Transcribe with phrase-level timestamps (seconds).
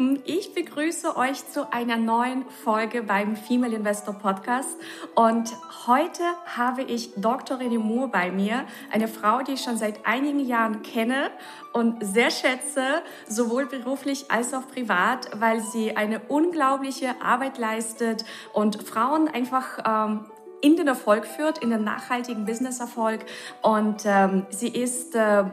[0.00, 4.78] Lieben, ich begrüße euch zu einer neuen Folge beim Female Investor Podcast
[5.14, 5.50] und
[5.86, 7.58] heute habe ich Dr.
[7.58, 11.30] René Moore bei mir, eine Frau, die ich schon seit einigen Jahren kenne
[11.74, 18.24] und sehr schätze, sowohl beruflich als auch privat, weil sie eine unglaubliche Arbeit leistet
[18.54, 20.24] und Frauen einfach ähm,
[20.62, 23.26] in den Erfolg führt, in den nachhaltigen Businesserfolg
[23.60, 25.44] und ähm, sie ist äh,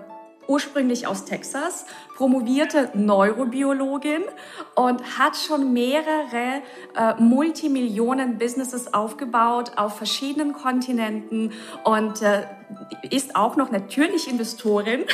[0.47, 1.85] ursprünglich aus Texas,
[2.17, 4.23] promovierte Neurobiologin
[4.73, 6.63] und hat schon mehrere
[6.95, 11.52] äh, Multimillionen-Businesses aufgebaut auf verschiedenen Kontinenten
[11.83, 12.47] und äh,
[13.11, 15.06] ist auch noch natürlich Investorin.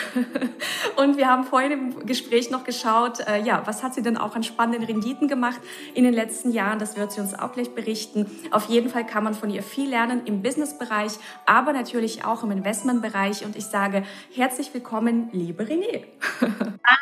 [0.96, 4.36] und wir haben vorhin im Gespräch noch geschaut, äh, ja, was hat sie denn auch
[4.36, 5.60] an spannenden Renditen gemacht
[5.94, 6.80] in den letzten Jahren?
[6.80, 8.32] Das wird sie uns auch gleich berichten.
[8.52, 11.14] Auf jeden Fall kann man von ihr viel lernen im Businessbereich,
[11.46, 13.46] aber natürlich auch im Investmentbereich.
[13.46, 16.06] Und ich sage herzlich willkommen, liebe René.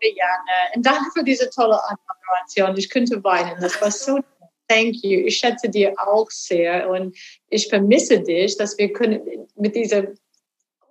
[0.00, 0.76] Liebe Janne.
[0.76, 2.76] Und danke für diese tolle Anmoderation.
[2.76, 3.60] Ich könnte weinen.
[3.60, 4.20] Das war so
[4.68, 5.26] Thank you.
[5.26, 7.16] Ich schätze dir auch sehr und
[7.48, 9.20] ich vermisse dich, dass wir können
[9.54, 10.08] mit dieser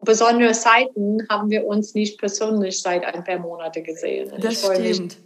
[0.01, 4.31] besonderen Zeiten haben wir uns nicht persönlich seit ein paar Monaten gesehen.
[4.31, 5.17] Und das stimmt.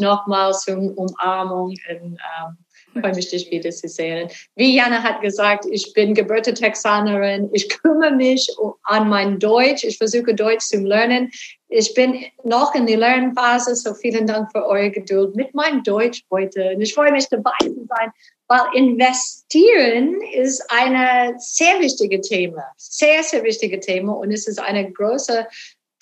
[0.00, 2.58] Nochmals um Umarmung und ähm,
[3.00, 4.28] freue mich, dich wieder zu sehen.
[4.56, 7.48] Wie Jana hat gesagt, ich bin gebürtige Texanerin.
[7.52, 8.48] Ich kümmere mich
[8.84, 9.84] an mein Deutsch.
[9.84, 11.30] Ich versuche Deutsch zu lernen.
[11.68, 16.24] Ich bin noch in der Lernphase, so vielen Dank für eure Geduld mit meinem Deutsch
[16.30, 16.74] heute.
[16.74, 18.10] Und ich freue mich dabei zu sein,
[18.48, 24.90] weil investieren ist ein sehr wichtiges Thema, sehr, sehr wichtiges Thema und es ist eine
[24.90, 25.46] große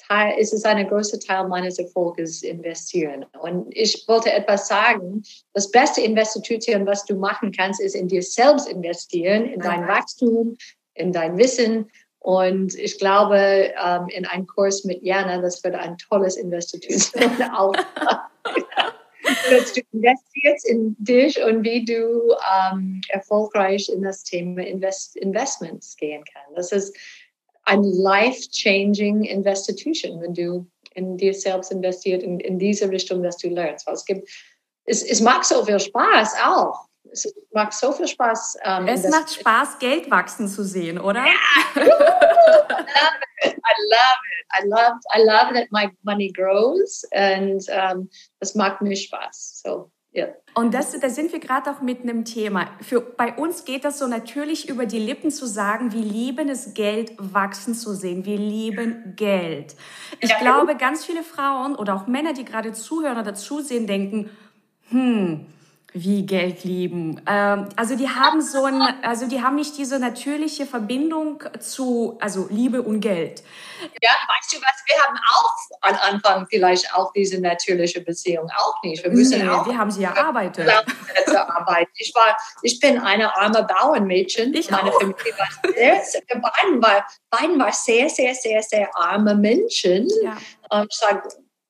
[0.09, 3.25] Teil, es ist ein großer Teil meines Erfolges investieren.
[3.41, 5.23] Und ich wollte etwas sagen.
[5.53, 10.57] Das beste Investition, was du machen kannst, ist in dir selbst investieren, in dein Wachstum,
[10.95, 11.91] in dein Wissen.
[12.19, 17.73] Und ich glaube, ähm, in einem Kurs mit Jana, das wird ein tolles Investition auch.
[19.49, 22.35] du investierst in dich und wie du
[22.73, 26.57] ähm, erfolgreich in das Thema Invest Investments gehen kannst.
[26.57, 26.97] Das ist
[27.67, 33.49] ein life-changing Institution, wenn du in dir selbst investiert, in, in diese Richtung, dass du
[33.49, 33.87] lernst.
[33.87, 34.29] Weil es gibt,
[34.85, 36.87] es, es macht so viel Spaß auch.
[37.13, 38.59] Es macht so viel Spaß.
[38.65, 41.25] Ähm, es macht Spaß, Geld wachsen zu sehen, oder?
[41.25, 41.37] Yeah.
[41.77, 41.85] I
[42.97, 43.57] love it.
[43.63, 44.47] I love it.
[44.53, 48.09] I love, I love that my money grows and um,
[48.41, 49.61] das macht mir Spaß.
[49.65, 50.29] So, ja.
[50.55, 52.71] Und das, da sind wir gerade auch mit einem Thema.
[52.81, 56.73] Für, bei uns geht das so natürlich über die Lippen zu sagen, wir lieben es,
[56.73, 58.25] Geld wachsen zu sehen.
[58.25, 59.77] Wir lieben Geld.
[60.21, 60.39] Ich ja.
[60.39, 64.31] glaube, ganz viele Frauen oder auch Männer, die gerade zuhören oder zusehen, denken,
[64.89, 65.45] hm,
[65.93, 67.23] wie Geld lieben.
[67.27, 72.49] Ähm, also die haben so ein, also die haben nicht diese natürliche Verbindung zu, also
[72.51, 73.43] Liebe und Geld.
[74.03, 78.83] Ja, weißt du was, wir haben auch am Anfang vielleicht auch diese natürliche Beziehung auch
[78.83, 79.03] nicht.
[79.05, 79.67] Wir müssen nee, auch.
[79.67, 80.69] Wir haben sie erarbeitet.
[81.35, 81.89] Arbeit.
[81.97, 84.55] Ich war, ich bin eine arme Bauernmädchen.
[84.55, 85.01] Ich Meine auch.
[85.01, 90.09] Familie war sehr, sehr, beiden war, beiden war sehr, sehr, sehr, sehr arme Menschen.
[90.23, 90.37] Ja.
[90.71, 91.23] Und ich sage,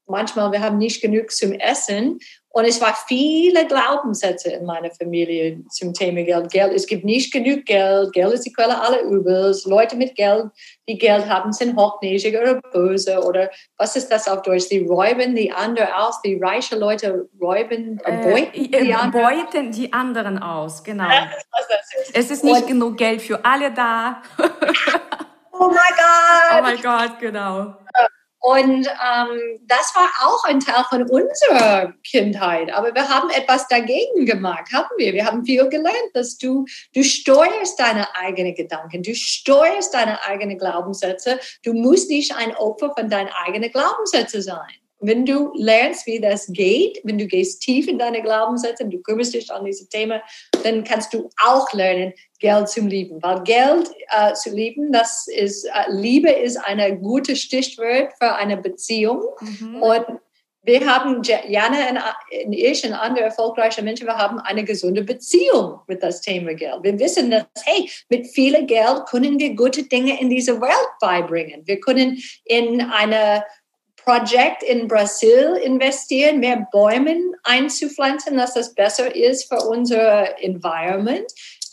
[0.06, 2.18] manchmal, wir haben nicht genug zum Essen.
[2.56, 6.50] Und es war viele Glaubenssätze in meiner Familie zum Thema Geld.
[6.50, 8.14] Geld, es gibt nicht genug Geld.
[8.14, 9.66] Geld ist die Quelle aller Übels.
[9.66, 10.46] Leute mit Geld,
[10.88, 14.70] die Geld haben, sind hochnäsig oder böse oder was ist das auf Deutsch?
[14.70, 16.22] Die räuben die anderen aus.
[16.22, 19.10] Die reichen Leute räuben, äh, beuten, äh, die, anderen.
[19.10, 20.82] beuten die anderen aus.
[20.82, 21.10] Genau.
[21.10, 22.16] Ist.
[22.16, 24.22] Es ist nicht Und, genug Geld für alle da.
[24.38, 26.58] oh mein Gott.
[26.58, 27.74] Oh mein Gott, genau.
[28.46, 32.72] Und ähm, das war auch ein Teil von unserer Kindheit.
[32.72, 35.12] Aber wir haben etwas dagegen gemacht, haben wir.
[35.14, 36.64] Wir haben viel gelernt, dass du,
[36.94, 41.40] du steuerst deine eigenen Gedanken, du steuerst deine eigenen Glaubenssätze.
[41.64, 44.70] Du musst nicht ein Opfer von deinen eigenen Glaubenssätzen sein.
[45.00, 49.00] Wenn du lernst, wie das geht, wenn du gehst tief in deine Glaubenssätze und du
[49.02, 50.20] kümmerst dich an diese Themen,
[50.64, 53.22] dann kannst du auch lernen, Geld zu lieben.
[53.22, 58.56] Weil Geld äh, zu lieben, das ist, äh, Liebe ist ein gutes Stichwort für eine
[58.56, 59.22] Beziehung.
[59.40, 59.82] Mhm.
[59.82, 60.06] Und
[60.66, 61.76] wir haben, Jana
[62.44, 66.82] und ich und andere erfolgreiche Menschen, wir haben eine gesunde Beziehung mit das Thema Geld.
[66.82, 71.62] Wir wissen, dass, hey, mit viel Geld können wir gute Dinge in diese Welt beibringen.
[71.66, 73.44] Wir können in eine
[74.06, 81.26] Projekt in Brasil investieren, mehr Bäume einzupflanzen, dass das besser ist für unser Environment.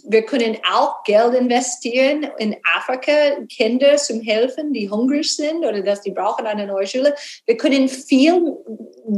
[0.06, 3.12] wir können auch Geld investieren in Afrika,
[3.50, 7.16] Kinder zum Helfen, die hungrig sind oder dass die brauchen eine neue Schule.
[7.46, 8.58] Wir können viel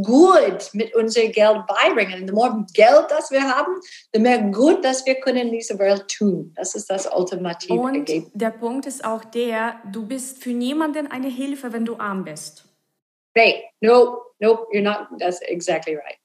[0.03, 2.21] gut mit unserem Geld beibringen.
[2.21, 3.73] Und je mehr Geld, das wir haben,
[4.13, 6.53] je mehr gut, dass wir können in dieser Welt tun.
[6.55, 8.31] Das ist das ultimative Und Ergebnis.
[8.33, 12.64] der Punkt ist auch der, du bist für niemanden eine Hilfe, wenn du arm bist.
[13.35, 16.17] Nee, nope, nope, you're not, that's exactly right.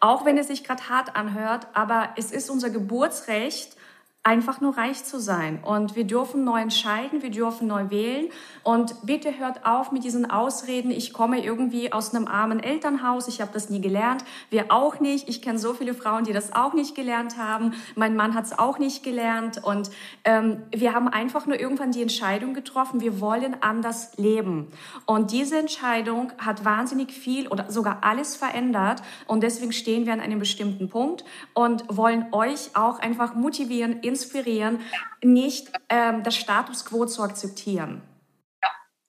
[0.00, 3.76] Auch wenn es sich gerade hart anhört, aber es ist unser Geburtsrecht,
[4.24, 5.58] einfach nur reich zu sein.
[5.64, 8.28] Und wir dürfen neu entscheiden, wir dürfen neu wählen.
[8.62, 13.40] Und bitte hört auf mit diesen Ausreden, ich komme irgendwie aus einem armen Elternhaus, ich
[13.40, 15.28] habe das nie gelernt, wir auch nicht.
[15.28, 17.74] Ich kenne so viele Frauen, die das auch nicht gelernt haben.
[17.96, 19.62] Mein Mann hat es auch nicht gelernt.
[19.64, 19.90] Und
[20.24, 24.68] ähm, wir haben einfach nur irgendwann die Entscheidung getroffen, wir wollen anders leben.
[25.04, 29.02] Und diese Entscheidung hat wahnsinnig viel oder sogar alles verändert.
[29.26, 34.80] Und deswegen stehen wir an einem bestimmten Punkt und wollen euch auch einfach motivieren, inspirieren,
[35.22, 38.02] nicht ähm, das Status quo zu akzeptieren.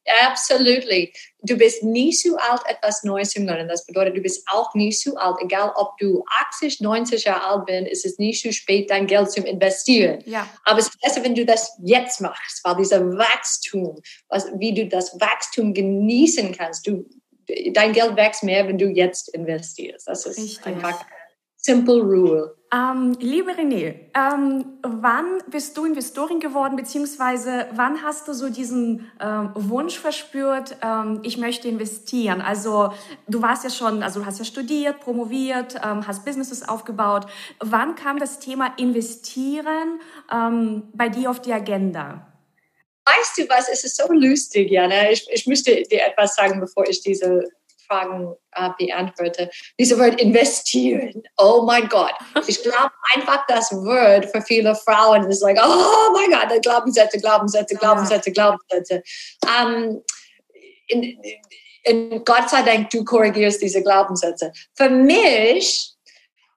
[0.05, 1.13] Ja, absolutely.
[1.41, 3.69] Du bist nie zu alt, etwas Neues zu lernen.
[3.69, 5.37] Das bedeutet, du bist auch nie zu alt.
[5.41, 9.31] Egal, ob du 80, 90 Jahre alt bist, ist es nie zu spät, dein Geld
[9.31, 10.21] zu investieren.
[10.25, 10.47] Ja.
[10.65, 14.87] Aber es ist besser, wenn du das jetzt machst, weil dieser Wachstum, was, wie du
[14.87, 17.05] das Wachstum genießen kannst, du,
[17.71, 20.07] dein Geld wächst mehr, wenn du jetzt investierst.
[20.07, 20.65] Das ist Richtig.
[20.65, 21.05] einfach
[21.65, 22.55] simple rule.
[22.73, 29.11] Ähm, liebe René, ähm, wann bist du Investorin geworden, beziehungsweise wann hast du so diesen
[29.21, 32.41] ähm, Wunsch verspürt, ähm, ich möchte investieren?
[32.41, 32.91] Also
[33.27, 37.27] du warst ja schon, also du hast ja studiert, promoviert, ähm, hast Businesses aufgebaut.
[37.59, 39.99] Wann kam das Thema Investieren
[40.31, 42.27] ähm, bei dir auf die Agenda?
[43.05, 45.11] Weißt du was, es ist so lustig, Jana.
[45.11, 47.43] Ich, ich müsste dir etwas sagen, bevor ich diese
[47.93, 49.49] Fragen äh, beantworte.
[49.79, 51.23] Diese Wort investieren.
[51.37, 52.13] Oh mein Gott.
[52.47, 57.75] Ich glaube einfach, das Wort für viele Frauen ist like, oh mein Gott, Glaubenssätze, Glaubenssätze,
[57.75, 59.03] Glaubenssätze, Glaubenssätze.
[59.45, 60.01] Um,
[60.87, 61.17] in,
[61.83, 64.51] in Gott sei Dank, du korrigierst diese Glaubenssätze.
[64.75, 65.89] Für mich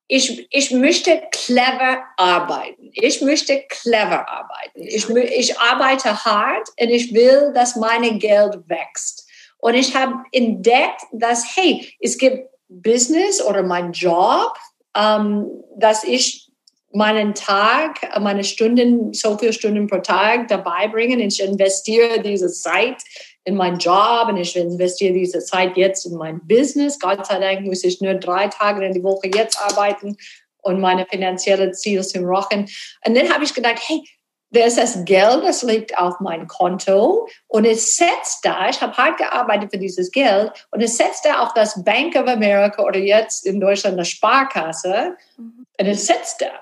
[0.09, 2.91] ich, ich möchte clever arbeiten.
[2.93, 4.83] Ich möchte clever arbeiten.
[4.83, 9.26] Ich, ich arbeite hart und ich will, dass mein Geld wächst.
[9.59, 14.55] Und ich habe entdeckt, dass, hey, es gibt Business oder mein Job,
[14.97, 16.51] ähm, dass ich
[16.93, 21.21] meinen Tag, meine Stunden, so viele Stunden pro Tag dabei bringen.
[21.21, 23.03] Ich investiere diese Zeit
[23.45, 26.99] in meinen Job und ich investiere diese Zeit jetzt in mein Business.
[26.99, 30.17] Gott sei Dank muss ich nur drei Tage in die Woche jetzt arbeiten
[30.63, 32.69] und meine finanziellen Ziele zu rochen.
[33.07, 34.03] Und dann habe ich gedacht, hey,
[34.51, 38.97] da ist das Geld, das liegt auf mein Konto und es setzt da, ich habe
[38.97, 42.99] hart gearbeitet für dieses Geld und es setzt da auf das Bank of America oder
[42.99, 45.67] jetzt in Deutschland eine Sparkasse mhm.
[45.79, 46.53] und es setzt da.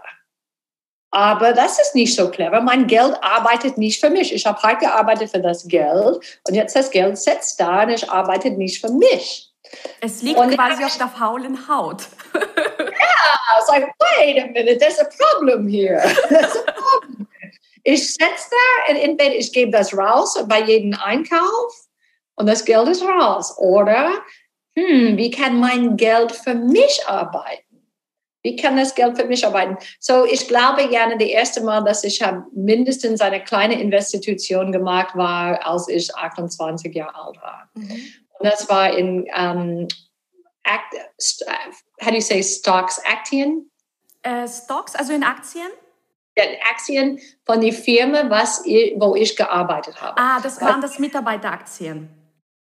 [1.10, 2.60] Aber das ist nicht so clever.
[2.60, 4.34] Mein Geld arbeitet nicht für mich.
[4.34, 8.10] Ich habe hart gearbeitet für das Geld und jetzt das Geld setzt da und ich
[8.10, 9.52] arbeite nicht für mich.
[10.00, 12.02] Es liegt und quasi auf der faulen Haut.
[12.34, 16.02] Ja, it's like, wait a minute, there's a problem here.
[17.84, 21.86] Ich setze da, entweder ich gebe das raus bei jedem Einkauf
[22.34, 23.56] und das Geld ist raus.
[23.58, 24.10] Oder,
[24.76, 27.62] hm, wie kann mein Geld für mich arbeiten?
[28.42, 29.78] Wie kann das Geld für mich arbeiten?
[30.00, 35.14] So, ich glaube gerne, das erste Mal, dass ich habe mindestens eine kleine Investition gemacht
[35.14, 37.70] war, als ich 28 Jahre alt war.
[37.74, 38.02] Mhm.
[38.38, 39.88] Und das war in, um,
[40.64, 40.94] Act,
[42.02, 43.70] how do you say stocks, Aktien?
[44.26, 45.68] Uh, stocks, also in Aktien?
[46.70, 50.20] Aktien von der Firma, was ich, wo ich gearbeitet habe.
[50.20, 52.08] Ah, das waren das Mitarbeiteraktien.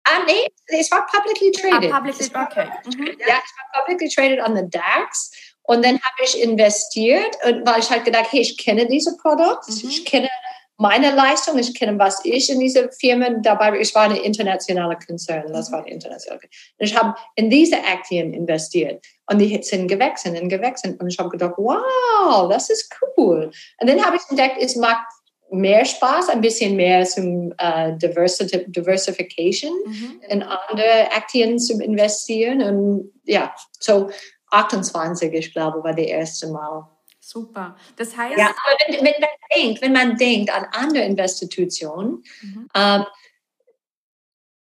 [0.05, 1.93] Ah, nee, es war publicly traded.
[1.93, 2.69] Ah, publicly, okay.
[2.85, 3.07] Mhm.
[3.19, 5.33] Ja, es war publicly traded on the DAX.
[5.63, 9.89] Und dann habe ich investiert, weil ich halt gedacht, hey, ich kenne diese Produkte, mhm.
[9.89, 10.31] ich kenne
[10.79, 15.53] meine Leistung, ich kenne, was ich in diese Firmen dabei, ich war eine internationale Konzern,
[15.53, 16.51] das war eine internationale Konzern.
[16.79, 21.31] Ich habe in diese Aktien investiert und die sind gewechselt und gewechselt und ich habe
[21.31, 23.51] gedacht, wow, das ist cool.
[23.81, 25.07] Und dann habe ich entdeckt, es macht
[25.51, 30.21] mehr Spaß, ein bisschen mehr zum uh, Diversification mhm.
[30.29, 34.11] in andere Aktien zu investieren und ja, so
[34.51, 36.89] 28, ich glaube, war das erste Mal.
[37.27, 37.75] Super.
[37.97, 38.39] Das heißt.
[38.39, 42.69] Ja, aber wenn, wenn, man, denkt, wenn man denkt an andere Institutionen, mhm.
[42.73, 43.05] ähm,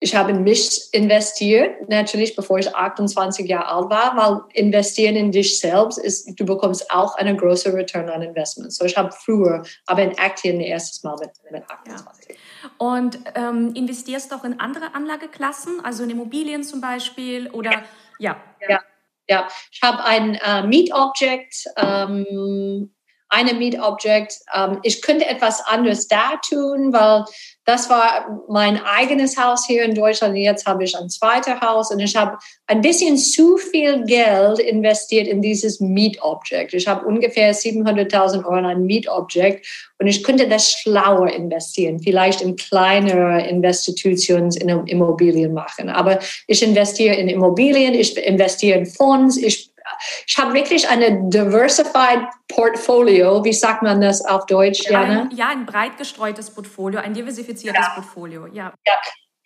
[0.00, 5.30] ich habe in mich investiert, natürlich bevor ich 28 Jahre alt war, weil investieren in
[5.30, 8.72] dich selbst ist, du bekommst auch eine große Return on Investment.
[8.72, 12.28] So ich habe früher, aber in Aktien erstes Mal mit, mit 28.
[12.30, 12.70] Ja.
[12.78, 17.82] Und ähm, investierst du auch in andere Anlageklassen, also in Immobilien zum Beispiel oder ja.
[18.18, 18.36] ja.
[18.66, 18.80] Ja,
[19.26, 22.90] ich habe ein äh, Meet Object, ähm,
[23.34, 24.34] eine Mietobjekt.
[24.54, 27.24] Ähm, ich könnte etwas anderes da tun, weil
[27.64, 30.36] das war mein eigenes Haus hier in Deutschland.
[30.36, 35.26] Jetzt habe ich ein zweites Haus und ich habe ein bisschen zu viel Geld investiert
[35.26, 36.74] in dieses Mietobjekt.
[36.74, 39.66] Ich habe ungefähr 700.000 Euro in ein Mietobjekt
[39.98, 45.88] und ich könnte das schlauer investieren, vielleicht in kleinere Investitionen in Immobilien machen.
[45.88, 49.73] Aber ich investiere in Immobilien, ich investiere in Fonds, ich
[50.26, 53.44] ich habe wirklich eine diversified Portfolio.
[53.44, 55.28] Wie sagt man das auf Deutsch, Jana?
[55.34, 57.94] Ja, ein breit gestreutes Portfolio, ein diversifiziertes ja.
[57.94, 58.72] Portfolio, ja.
[58.86, 58.94] ja.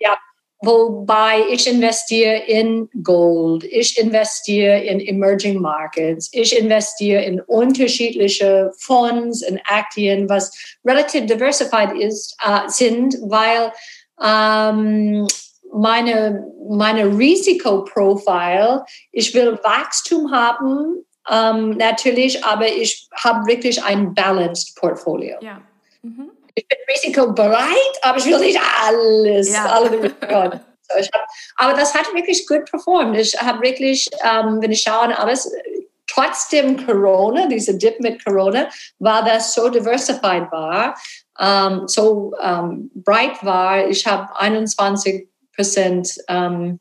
[0.01, 0.17] Ja,
[0.61, 9.49] Wobei ich investiere in Gold, ich investiere in Emerging Markets, ich investiere in unterschiedliche Fonds
[9.49, 10.51] und Aktien, was
[10.85, 13.73] relativ diversified ist, äh, sind, weil
[14.21, 15.29] ähm,
[15.73, 24.77] meine, meine Risikoprofile, ich will Wachstum haben, ähm, natürlich, aber ich habe wirklich ein balanced
[24.77, 25.37] Portfolio.
[25.41, 25.61] Ja.
[26.03, 26.31] Mhm.
[26.55, 29.53] Ich bin risikobereit, aber ich will nicht alles.
[29.53, 29.67] Ja.
[29.67, 30.11] Alle
[30.83, 33.17] so, hab, aber das hat wirklich gut performt.
[33.17, 35.51] Ich habe wirklich, ähm, wenn ich schaue, alles,
[36.07, 40.97] trotzdem Corona, diese Dip mit Corona, war das so diversified war,
[41.39, 43.87] ähm, so ähm, bright war.
[43.87, 46.79] Ich habe 21 Prozent ähm,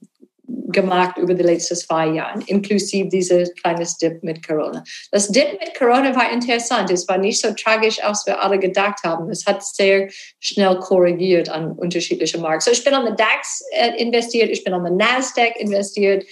[0.48, 4.84] gemacht über die letzten zwei Jahre, inklusive dieses kleines Dip mit Corona.
[5.12, 6.92] Das Dip mit Corona war interessant.
[6.92, 9.30] Es war nicht so tragisch, als wir alle gedacht haben.
[9.30, 12.66] Es hat sehr schnell korrigiert an unterschiedliche Märkte.
[12.66, 16.24] So, ich bin an den DAX äh, investiert, ich bin an den Nasdaq investiert,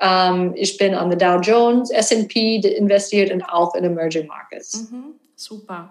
[0.00, 4.90] ähm, ich bin an den Dow Jones, S&P investiert und auch in Emerging Markets.
[4.90, 5.90] Mhm, super.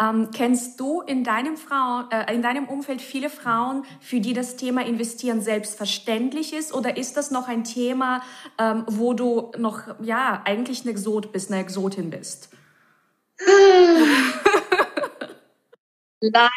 [0.00, 4.56] Ähm, kennst du in deinem, Frau, äh, in deinem Umfeld viele Frauen, für die das
[4.56, 6.72] Thema Investieren selbstverständlich ist?
[6.74, 8.22] Oder ist das noch ein Thema,
[8.58, 12.50] ähm, wo du noch ja eigentlich eine Exot bist, eine Exotin bist?
[16.20, 16.50] leider,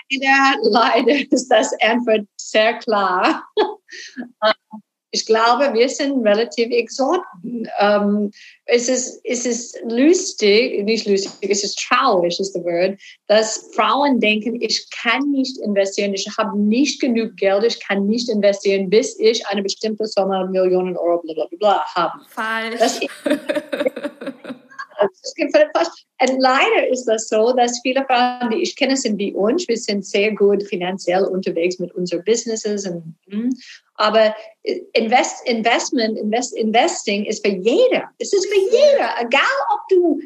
[0.64, 3.44] leider ist das Antwort sehr klar.
[5.12, 7.68] ich glaube, wir sind relativ Exoten.
[7.80, 8.32] Ähm,
[8.66, 14.20] es, ist, es ist lustig, nicht lustig, es ist traurig, ist das Wort, dass Frauen
[14.20, 19.20] denken, ich kann nicht investieren, ich habe nicht genug Geld, ich kann nicht investieren, bis
[19.20, 22.14] ich eine bestimmte Summe Millionen Euro bla bla bla habe.
[22.30, 22.80] Falsch.
[22.80, 23.61] Das Und
[26.38, 29.68] leider ist das so, dass viele Frauen, die ich kenne, sind wie uns.
[29.68, 32.88] Wir sind sehr gut finanziell unterwegs mit unseren Businesses.
[32.88, 33.50] Und, hm.
[33.96, 34.36] aber
[34.94, 38.10] Invest, Investment, Invest, Investing ist für jeder.
[38.20, 39.10] Es ist für jeder.
[39.20, 39.42] Egal,
[39.74, 40.22] ob du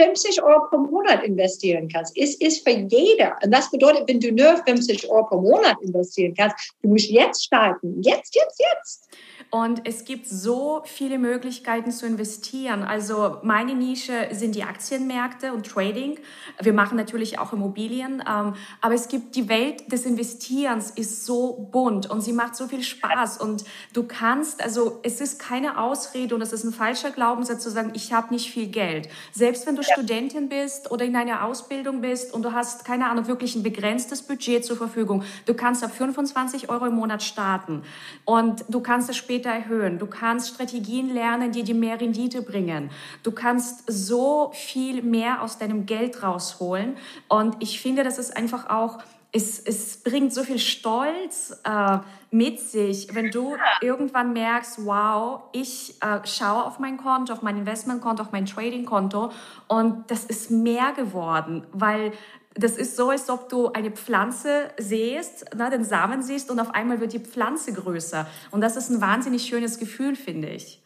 [0.00, 2.16] 50 Euro pro Monat investieren kannst.
[2.16, 3.36] Es ist für jeder.
[3.42, 7.44] Und das bedeutet, wenn du nur 50 Euro pro Monat investieren kannst, du musst jetzt
[7.44, 8.02] starten.
[8.02, 9.08] Jetzt, jetzt, jetzt.
[9.50, 12.82] Und es gibt so viele Möglichkeiten zu investieren.
[12.82, 16.18] Also meine Nische sind die Aktienmärkte und Trading.
[16.60, 18.22] Wir machen natürlich auch Immobilien.
[18.28, 22.66] Ähm, aber es gibt die Welt des Investierens ist so bunt und sie macht so
[22.66, 23.38] viel Spaß.
[23.38, 27.70] Und du kannst, also es ist keine Ausrede und es ist ein falscher Glaubenssatz zu
[27.70, 29.08] sagen, ich habe nicht viel Geld.
[29.32, 29.88] Selbst wenn du ja.
[29.92, 34.22] Studentin bist oder in einer Ausbildung bist und du hast, keine Ahnung, wirklich ein begrenztes
[34.22, 37.82] Budget zur Verfügung, du kannst ab 25 Euro im Monat starten.
[38.24, 39.98] Und du kannst es später später erhöhen.
[39.98, 42.90] Du kannst Strategien lernen, die dir mehr Rendite bringen.
[43.22, 46.96] Du kannst so viel mehr aus deinem Geld rausholen.
[47.28, 48.98] Und ich finde, das ist einfach auch
[49.36, 51.98] es, es, bringt so viel Stolz äh,
[52.30, 57.56] mit sich, wenn du irgendwann merkst, wow, ich äh, schaue auf mein Konto, auf mein
[57.56, 59.32] Investmentkonto, auf mein Tradingkonto
[59.66, 62.12] und das ist mehr geworden, weil
[62.54, 66.70] das ist so, als ob du eine Pflanze siehst, ne, den Samen siehst und auf
[66.74, 68.26] einmal wird die Pflanze größer.
[68.52, 70.80] Und das ist ein wahnsinnig schönes Gefühl, finde ich.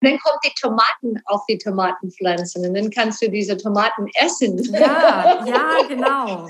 [0.00, 4.58] dann kommen die Tomaten auf die Tomatenpflanzen und dann kannst du diese Tomaten essen.
[4.74, 6.48] Ja, ja, genau.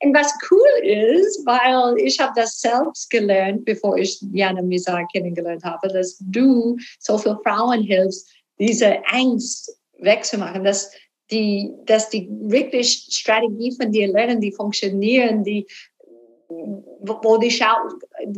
[0.00, 5.64] Und was cool ist, weil ich habe das selbst gelernt, bevor ich Jana Misa kennengelernt
[5.64, 10.90] habe, dass du so viel Frauen hilfst, diese Angst wegzumachen, dass
[11.30, 15.66] die, dass die wirklich Strategie von dir lernen, die funktionieren, die,
[16.48, 17.76] wo die, schau,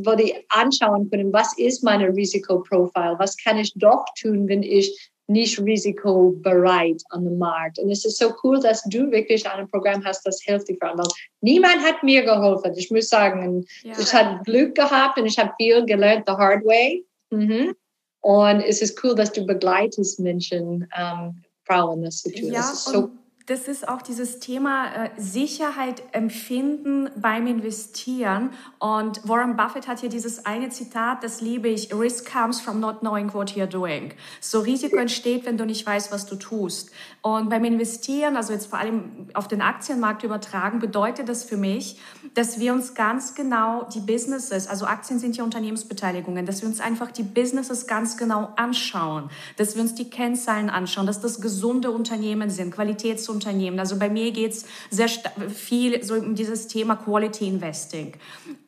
[0.02, 5.10] wo die anschauen können, was ist meine Risikoprofil, was kann ich doch tun, wenn ich
[5.30, 7.78] nicht risikobereit an dem Markt.
[7.78, 11.06] Und es ist so cool, dass du wirklich ein Programm hast, das hilft die Frauen.
[11.40, 12.72] Niemand hat mir geholfen.
[12.76, 13.92] Ich muss sagen, ja.
[13.96, 17.04] ich habe Glück gehabt und ich habe viel gelernt the hard way.
[17.30, 17.76] Mhm.
[18.22, 22.52] Und es ist cool, dass du begleitest Menschen ähm, Frauen das zu tun.
[22.52, 23.10] Ja, das ist so
[23.50, 28.50] das ist auch dieses Thema äh, Sicherheit empfinden beim Investieren.
[28.78, 33.00] Und Warren Buffett hat hier dieses eine Zitat, das liebe ich, Risk comes from not
[33.00, 34.14] knowing what you're doing.
[34.40, 36.92] So Risiko entsteht, wenn du nicht weißt, was du tust.
[37.22, 41.98] Und beim Investieren, also jetzt vor allem auf den Aktienmarkt übertragen, bedeutet das für mich,
[42.34, 46.78] dass wir uns ganz genau die Businesses, also Aktien sind ja Unternehmensbeteiligungen, dass wir uns
[46.78, 51.90] einfach die Businesses ganz genau anschauen, dass wir uns die Kennzahlen anschauen, dass das gesunde
[51.90, 53.80] Unternehmen sind, Qualitätsunternehmen, Unternehmen.
[53.80, 55.08] Also bei mir geht es sehr
[55.48, 58.12] viel so um dieses Thema Quality Investing.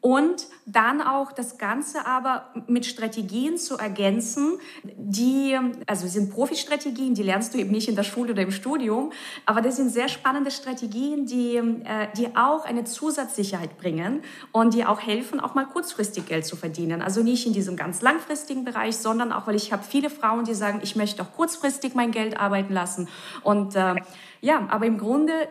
[0.00, 7.22] Und dann auch das Ganze aber mit Strategien zu ergänzen, die, also sind Profi-Strategien, die
[7.22, 9.12] lernst du eben nicht in der Schule oder im Studium,
[9.44, 14.84] aber das sind sehr spannende Strategien, die, äh, die auch eine Zusatzsicherheit bringen und die
[14.84, 17.02] auch helfen, auch mal kurzfristig Geld zu verdienen.
[17.02, 20.54] Also nicht in diesem ganz langfristigen Bereich, sondern auch, weil ich habe viele Frauen, die
[20.54, 23.08] sagen, ich möchte auch kurzfristig mein Geld arbeiten lassen
[23.42, 23.96] und äh,
[24.42, 25.48] ja, aber im Grunde,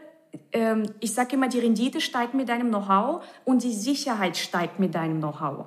[0.52, 4.94] ähm, ich sage immer, die Rendite steigt mit deinem Know-how und die Sicherheit steigt mit
[4.94, 5.66] deinem Know-how.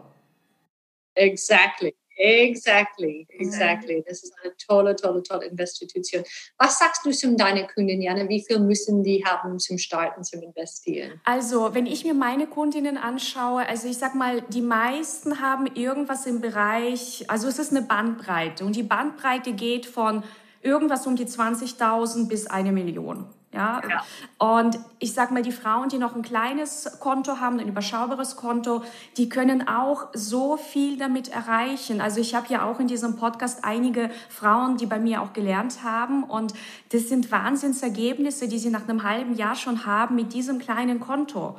[1.14, 1.94] Exactly.
[2.16, 4.04] Exactly, exactly.
[4.06, 6.22] Das ist eine tolle, tolle, tolle Investition.
[6.58, 8.28] Was sagst du zu deinen Kunden, Jana?
[8.28, 11.20] Wie viel müssen die haben zum Starten, zum Investieren?
[11.24, 16.26] Also, wenn ich mir meine Kundinnen anschaue, also ich sag mal, die meisten haben irgendwas
[16.26, 20.22] im Bereich, also es ist eine Bandbreite und die Bandbreite geht von
[20.64, 23.26] irgendwas um die 20.000 bis eine Million.
[23.54, 23.80] Ja?
[23.88, 24.04] ja?
[24.38, 28.82] Und ich sag mal, die Frauen, die noch ein kleines Konto haben, ein überschaubares Konto,
[29.16, 32.00] die können auch so viel damit erreichen.
[32.00, 35.84] Also ich habe ja auch in diesem Podcast einige Frauen, die bei mir auch gelernt
[35.84, 36.52] haben und
[36.90, 41.56] das sind Wahnsinnsergebnisse, die sie nach einem halben Jahr schon haben mit diesem kleinen Konto.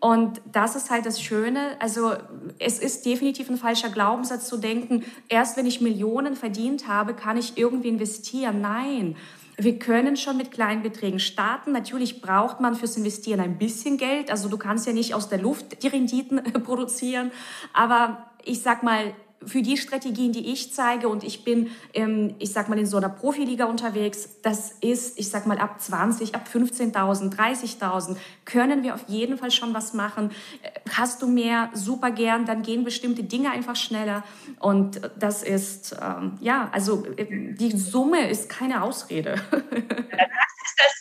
[0.00, 1.76] Und das ist halt das Schöne.
[1.78, 2.12] Also
[2.58, 7.36] es ist definitiv ein falscher Glaubenssatz zu denken, erst wenn ich Millionen verdient habe, kann
[7.36, 8.60] ich irgendwie investieren.
[8.60, 9.16] Nein.
[9.56, 11.72] Wir können schon mit kleinen Beträgen starten.
[11.72, 14.30] Natürlich braucht man fürs Investieren ein bisschen Geld.
[14.30, 17.30] Also du kannst ja nicht aus der Luft die Renditen produzieren.
[17.72, 19.14] Aber ich sag mal,
[19.46, 22.96] für die Strategien, die ich zeige, und ich bin, ähm, ich sag mal, in so
[22.96, 28.94] einer Profiliga unterwegs, das ist, ich sag mal, ab 20, ab 15.000, 30.000 können wir
[28.94, 30.30] auf jeden Fall schon was machen.
[30.62, 34.24] Äh, hast du mehr, super gern, dann gehen bestimmte Dinge einfach schneller.
[34.60, 39.36] Und das ist, ähm, ja, also äh, die Summe ist keine Ausrede.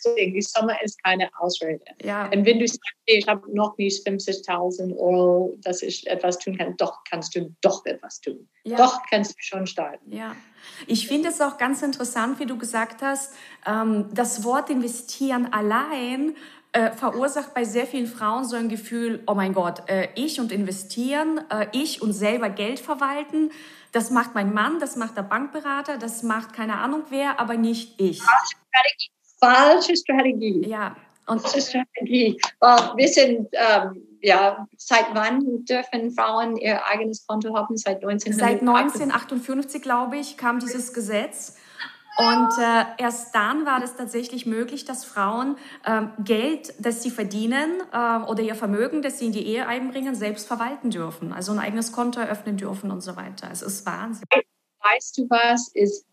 [0.03, 0.33] Ding.
[0.33, 1.83] Die Summe ist keine Ausrede.
[2.01, 2.25] Ja.
[2.25, 6.75] Und wenn du sagst, ich habe noch nicht 50.000 Euro, dass ich etwas tun kann,
[6.77, 8.47] doch kannst du doch etwas tun.
[8.63, 8.77] Ja.
[8.77, 10.11] Doch kannst du schon starten.
[10.11, 10.35] Ja.
[10.87, 13.33] Ich finde es auch ganz interessant, wie du gesagt hast,
[13.65, 16.35] ähm, das Wort investieren allein
[16.73, 20.51] äh, verursacht bei sehr vielen Frauen so ein Gefühl, oh mein Gott, äh, ich und
[20.51, 23.51] investieren, äh, ich und selber Geld verwalten,
[23.91, 28.01] das macht mein Mann, das macht der Bankberater, das macht keine Ahnung wer, aber nicht
[28.01, 28.21] ich
[29.43, 30.67] falsche Strategie.
[30.67, 30.95] Ja.
[31.27, 32.39] Und falsche Strategie.
[32.59, 37.77] Well, wir sind, ähm, ja, seit wann dürfen Frauen ihr eigenes Konto haben?
[37.77, 38.35] Seit 1958?
[38.35, 41.57] Seit 1958, glaube ich, kam dieses Gesetz.
[42.15, 47.81] Und äh, erst dann war es tatsächlich möglich, dass Frauen äh, Geld, das sie verdienen
[47.91, 51.33] äh, oder ihr Vermögen, das sie in die Ehe einbringen, selbst verwalten dürfen.
[51.33, 53.49] Also ein eigenes Konto eröffnen dürfen und so weiter.
[53.51, 54.27] Es ist Wahnsinn
[54.83, 56.05] weißt du was, ist,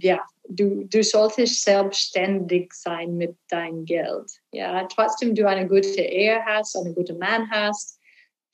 [0.00, 4.30] ja, du, du solltest selbstständig sein mit deinem Geld.
[4.52, 7.98] Ja, trotzdem du eine gute Ehe hast, einen guten Mann hast,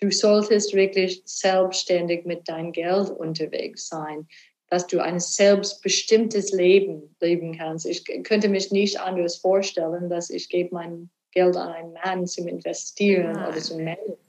[0.01, 4.27] du solltest wirklich selbstständig mit deinem Geld unterwegs sein,
[4.69, 7.87] dass du ein selbstbestimmtes Leben leben kannst.
[7.87, 12.49] Ich könnte mich nicht anders vorstellen, dass ich gebe mein Geld an einen Mann zum
[12.49, 13.49] Investieren Nein.
[13.49, 14.24] oder zum Managen.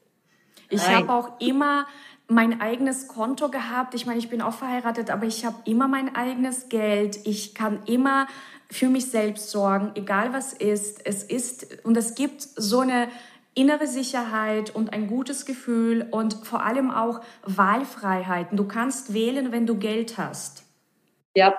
[0.70, 1.86] Ich habe auch immer
[2.28, 3.94] mein eigenes Konto gehabt.
[3.94, 7.20] Ich meine, ich bin auch verheiratet, aber ich habe immer mein eigenes Geld.
[7.26, 8.28] Ich kann immer
[8.70, 11.06] für mich selbst sorgen, egal was ist.
[11.06, 13.10] Es ist und es gibt so eine
[13.54, 18.58] innere Sicherheit und ein gutes Gefühl und vor allem auch Wahlfreiheiten.
[18.58, 20.64] Du kannst wählen, wenn du Geld hast.
[21.36, 21.56] Ja,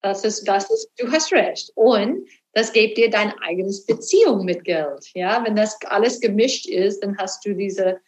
[0.00, 1.70] das ist, das ist, du hast recht.
[1.74, 5.10] Und das gibt dir deine eigene Beziehung mit Geld.
[5.14, 8.00] Ja, wenn das alles gemischt ist, dann hast du diese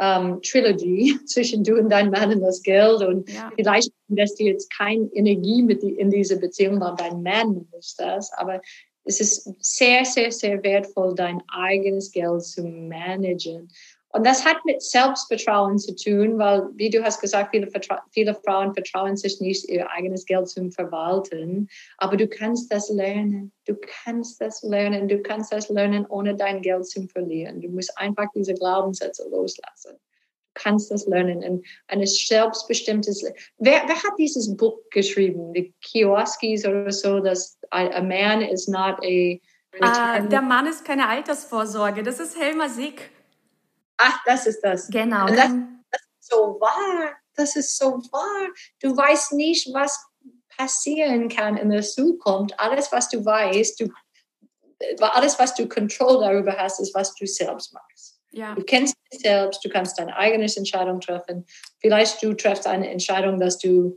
[0.00, 3.02] ähm, Trilogy zwischen du und dein Mann und das Geld.
[3.02, 3.50] Und ja.
[3.56, 8.32] vielleicht investiert jetzt keine Energie mit die, in diese Beziehung, weil dein Mann ist das.
[8.34, 8.60] Aber
[9.04, 13.68] es ist sehr, sehr, sehr wertvoll, dein eigenes Geld zu managen.
[14.10, 17.68] Und das hat mit Selbstvertrauen zu tun, weil, wie du hast gesagt, viele,
[18.12, 21.68] viele Frauen vertrauen sich nicht, ihr eigenes Geld zu verwalten.
[21.98, 23.52] Aber du kannst das lernen.
[23.66, 25.08] Du kannst das lernen.
[25.08, 27.60] Du kannst das lernen, ohne dein Geld zu verlieren.
[27.60, 29.92] Du musst einfach diese Glaubenssätze loslassen.
[29.92, 31.42] Du kannst das lernen.
[31.42, 33.22] Und ein selbstbestimmtes,
[33.58, 35.52] wer, wer hat dieses Buch geschrieben?
[35.52, 39.38] Die Kioskis oder so, dass a, man is not a
[39.78, 42.02] Ah, der Mann ist keine Altersvorsorge.
[42.02, 43.10] Das ist Helmer Sick.
[43.98, 44.88] Ach, das ist das.
[44.88, 45.26] Genau.
[45.26, 45.36] Das,
[45.90, 47.12] das, ist so wahr.
[47.34, 48.48] Das ist so wahr.
[48.80, 49.98] Du weißt nicht, was
[50.56, 52.58] passieren kann in der Zukunft.
[52.58, 53.88] Alles, was du weißt, du,
[55.00, 58.20] alles, was du Kontrolle darüber hast, ist, was du selbst machst.
[58.32, 58.54] Ja.
[58.54, 61.46] Du kennst dich selbst, du kannst deine eigene Entscheidung treffen.
[61.80, 63.96] Vielleicht du triffst eine Entscheidung, dass du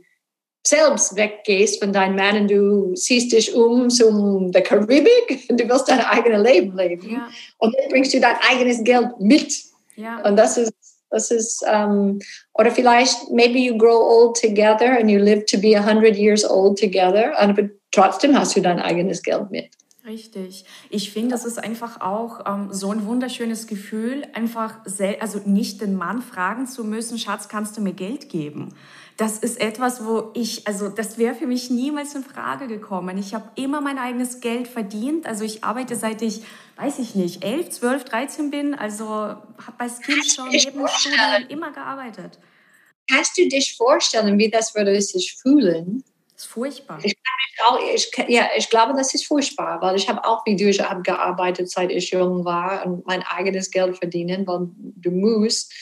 [0.66, 5.68] selbst weggehst von deinem Mann und du ziehst dich um zum der Karibik und du
[5.68, 7.10] willst dein eigenes Leben leben.
[7.10, 7.28] Ja.
[7.58, 9.69] Und dann bringst du dein eigenes Geld mit.
[9.96, 10.22] Ja.
[10.26, 10.72] Und das ist,
[11.10, 12.20] das ist, um,
[12.54, 16.78] oder vielleicht, maybe you grow old together and you live to be 100 years old
[16.78, 19.70] together, aber trotzdem hast du dein eigenes Geld mit.
[20.06, 20.64] Richtig.
[20.88, 24.78] Ich finde, das ist einfach auch ähm, so ein wunderschönes Gefühl, einfach,
[25.20, 28.74] also nicht den Mann fragen zu müssen, Schatz, kannst du mir Geld geben?
[29.16, 33.18] Das ist etwas, wo ich, also das wäre für mich niemals in Frage gekommen.
[33.18, 35.26] Ich habe immer mein eigenes Geld verdient.
[35.26, 36.42] Also ich arbeite seit ich,
[36.76, 38.74] weiß ich nicht, 11, 12, 13 bin.
[38.74, 39.44] Also habe
[39.78, 42.38] als Kind schon neben Studium immer gearbeitet.
[43.10, 46.04] Kannst du dich vorstellen, wie das würde sich fühlen?
[46.32, 46.98] Das ist furchtbar.
[47.02, 47.16] Ich,
[47.66, 50.80] auch, ich, ja, ich glaube, das ist furchtbar, weil ich habe auch wie du, ich
[50.80, 55.72] habe gearbeitet, seit ich jung war und mein eigenes Geld verdienen, weil du musst.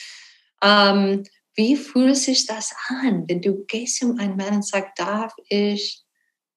[0.61, 1.23] Ähm,
[1.59, 6.05] wie fühlt sich das an, wenn du gehst zu einem Mann und sagst, darf ich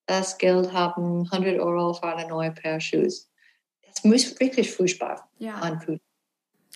[0.07, 3.09] das Geld haben, 100 Euro für eine neue Paar Schuhe?
[3.09, 5.55] Das muss wirklich furchtbar ja.
[5.55, 6.01] anfühlen.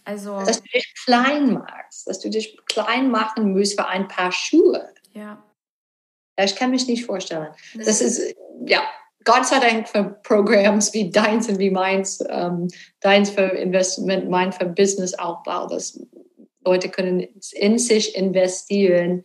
[0.05, 4.33] Also, dass du dich klein machst, dass du dich klein machen musst für ein paar
[4.33, 4.93] Schuhe.
[5.12, 5.41] Ja.
[6.37, 7.55] Ich kann mich nicht vorstellen.
[7.75, 8.35] Das ist,
[8.67, 8.83] ja,
[9.23, 12.67] Gott sei Dank für Programms wie deins und wie meins, ähm,
[13.01, 16.01] deins für Investment, mein für Businessaufbau, das
[16.67, 19.23] Leute können in sich investieren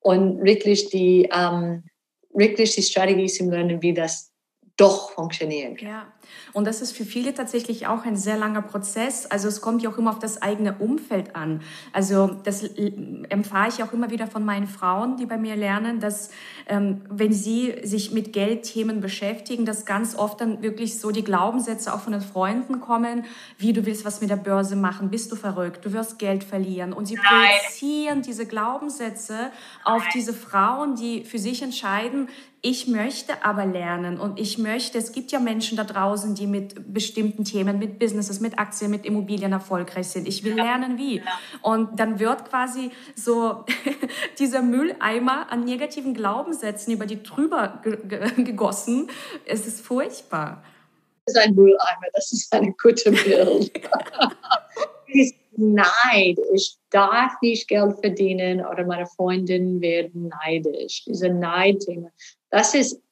[0.00, 1.84] und wirklich die, ähm,
[2.30, 4.33] wirklich die Strategie zu lernen, wie das
[4.76, 5.88] doch funktionieren kann.
[5.88, 6.06] Ja,
[6.52, 9.24] und das ist für viele tatsächlich auch ein sehr langer Prozess.
[9.26, 11.62] Also es kommt ja auch immer auf das eigene Umfeld an.
[11.92, 16.30] Also das empfahre ich auch immer wieder von meinen Frauen, die bei mir lernen, dass
[16.66, 21.94] ähm, wenn sie sich mit Geldthemen beschäftigen, dass ganz oft dann wirklich so die Glaubenssätze
[21.94, 23.24] auch von den Freunden kommen,
[23.58, 26.92] wie du willst was mit der Börse machen, bist du verrückt, du wirst Geld verlieren.
[26.92, 29.52] Und sie projizieren diese Glaubenssätze
[29.84, 32.28] auf diese Frauen, die für sich entscheiden,
[32.66, 36.94] ich möchte aber lernen und ich möchte, es gibt ja Menschen da draußen, die mit
[36.94, 40.26] bestimmten Themen, mit Businesses, mit Aktien, mit Immobilien erfolgreich sind.
[40.26, 41.20] Ich will lernen wie.
[41.60, 43.66] Und dann wird quasi so
[44.38, 47.82] dieser Mülleimer an negativen Glaubenssätzen über die drüber
[48.38, 49.10] gegossen.
[49.44, 50.64] Es ist furchtbar.
[51.26, 53.72] Das ist ein Mülleimer, das ist eine gute Bild.
[55.56, 56.38] Neid.
[56.52, 61.04] Ich darf nicht Geld verdienen oder meine Freundinnen werden neidisch.
[61.04, 62.10] Diese Neidthema.
[62.54, 63.02] Das ist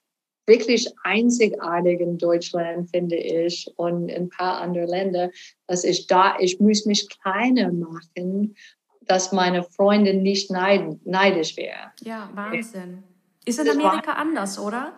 [0.47, 5.33] wirklich einzigartig in Deutschland, finde ich, und in ein paar andere Länder,
[5.67, 8.55] dass ich da, ich muss mich kleiner machen,
[9.01, 11.91] dass meine Freundin nicht neid, neidisch wäre.
[12.03, 13.03] Ja, Wahnsinn.
[13.45, 14.97] Ist in Amerika anders, oder?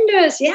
[0.00, 0.52] Anders, ja.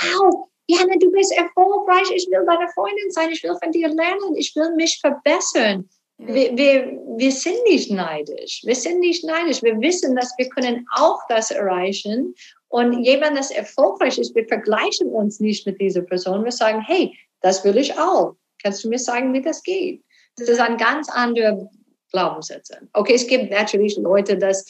[0.00, 4.34] Wow, Jana, du bist erfolgreich, ich will deine Freundin sein, ich will von dir lernen,
[4.34, 5.88] ich will mich verbessern.
[6.26, 8.62] Wir, wir, wir sind nicht neidisch.
[8.64, 9.62] Wir sind nicht neidisch.
[9.62, 12.34] Wir wissen, dass wir können auch das erreichen.
[12.68, 16.44] Und jemand, das erfolgreich ist, wir vergleichen uns nicht mit dieser Person.
[16.44, 18.36] Wir sagen, hey, das will ich auch.
[18.62, 20.02] Kannst du mir sagen, wie das geht?
[20.36, 21.68] Das ist ein ganz anderer
[22.12, 22.70] Glaubenssatz.
[22.92, 24.64] Okay, es gibt natürlich Leute, das,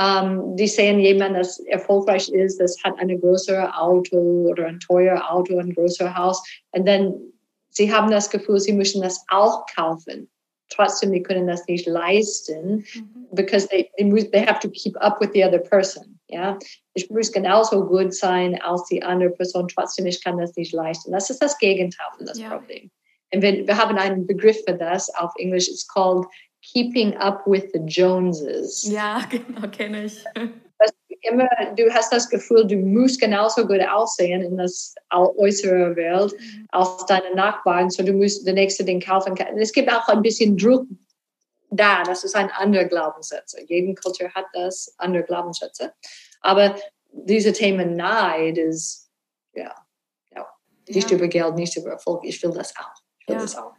[0.00, 5.20] ähm, die sehen jemand, das erfolgreich ist, das hat ein größeres Auto oder ein teures
[5.28, 6.42] Auto, ein größeres Haus.
[6.72, 7.14] Und dann,
[7.70, 10.28] sie haben das Gefühl, sie müssen das auch kaufen
[10.70, 13.28] trotzdem, die können das nicht leisten, mhm.
[13.32, 16.18] because they, they have to keep up with the other person.
[16.28, 16.58] Ja,
[16.94, 21.12] ich muss genauso gut sein als die andere Person, trotzdem ich kann das nicht leisten.
[21.12, 22.56] Das ist das Gegenteil von das ja.
[22.56, 22.90] Problem.
[23.32, 26.26] Und wir, wir haben einen Begriff für das auf Englisch, it's called
[26.62, 28.88] keeping up with the Joneses.
[28.90, 30.24] Ja, genau, kenne ich
[31.22, 36.66] immer, du hast das Gefühl, du musst genauso gut aussehen in das äußere Welt mhm.
[36.70, 39.34] als deine Nachbarn, so du musst der nächste Ding kaufen.
[39.58, 40.86] Es gibt auch ein bisschen Druck
[41.70, 43.56] da, das ist ein anderer Glaubenssatz.
[43.66, 45.92] Jede Kultur hat das, andere Glaubenssätze.
[46.40, 46.76] Aber
[47.10, 49.10] diese Themen Neid ist,
[49.54, 49.74] ja,
[50.34, 50.46] ja,
[50.88, 51.16] nicht ja.
[51.16, 52.24] über Geld, nicht über Erfolg.
[52.24, 53.02] Ich will das auch.
[53.20, 53.42] Ich will ja.
[53.42, 53.72] das auch.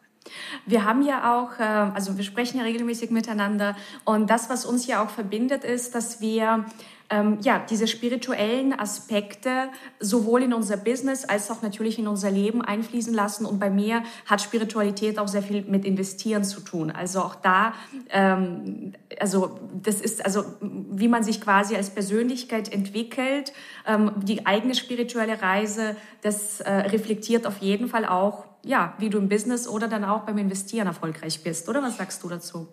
[0.65, 4.87] Wir haben ja auch, äh, also wir sprechen ja regelmäßig miteinander und das, was uns
[4.87, 6.65] ja auch verbindet, ist, dass wir
[7.09, 9.69] ähm, ja, diese spirituellen Aspekte
[9.99, 13.45] sowohl in unser Business als auch natürlich in unser Leben einfließen lassen.
[13.45, 16.91] Und bei mir hat Spiritualität auch sehr viel mit Investieren zu tun.
[16.91, 17.73] Also auch da,
[18.09, 23.53] ähm, also das ist also, wie man sich quasi als Persönlichkeit entwickelt,
[23.85, 29.17] ähm, die eigene spirituelle Reise, das äh, reflektiert auf jeden Fall auch, ja, wie du
[29.17, 31.69] im Business oder dann auch beim Investieren erfolgreich bist.
[31.69, 32.67] Oder was sagst du dazu?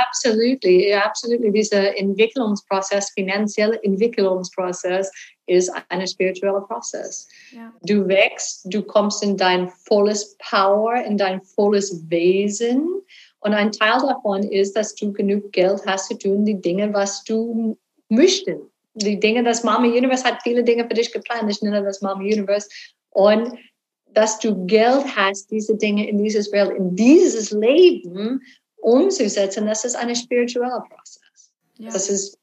[0.00, 1.50] Absolutely, absolutely.
[1.50, 5.10] Dieser Entwicklungsprozess, finanzieller Entwicklungsprozess
[5.46, 7.28] ist ein spiritueller Prozess.
[7.50, 7.72] Ja.
[7.82, 13.02] Du wächst, du kommst in dein volles Power, in dein volles Wesen.
[13.40, 17.24] Und ein Teil davon ist, dass du genug Geld hast zu tun, die Dinge, was
[17.24, 18.60] du möchtest.
[18.94, 21.50] Die Dinge, das Mama Universe hat viele Dinge für dich geplant.
[21.50, 22.68] Ich nenne das Mama Universe.
[23.10, 23.52] Und
[24.14, 28.40] dass du Geld hast, diese Dinge in dieses Welt, in dieses Leben
[28.76, 31.52] umzusetzen, das ist ein spiritueller Prozess.
[31.78, 31.90] Ja.
[31.90, 32.38] Das ist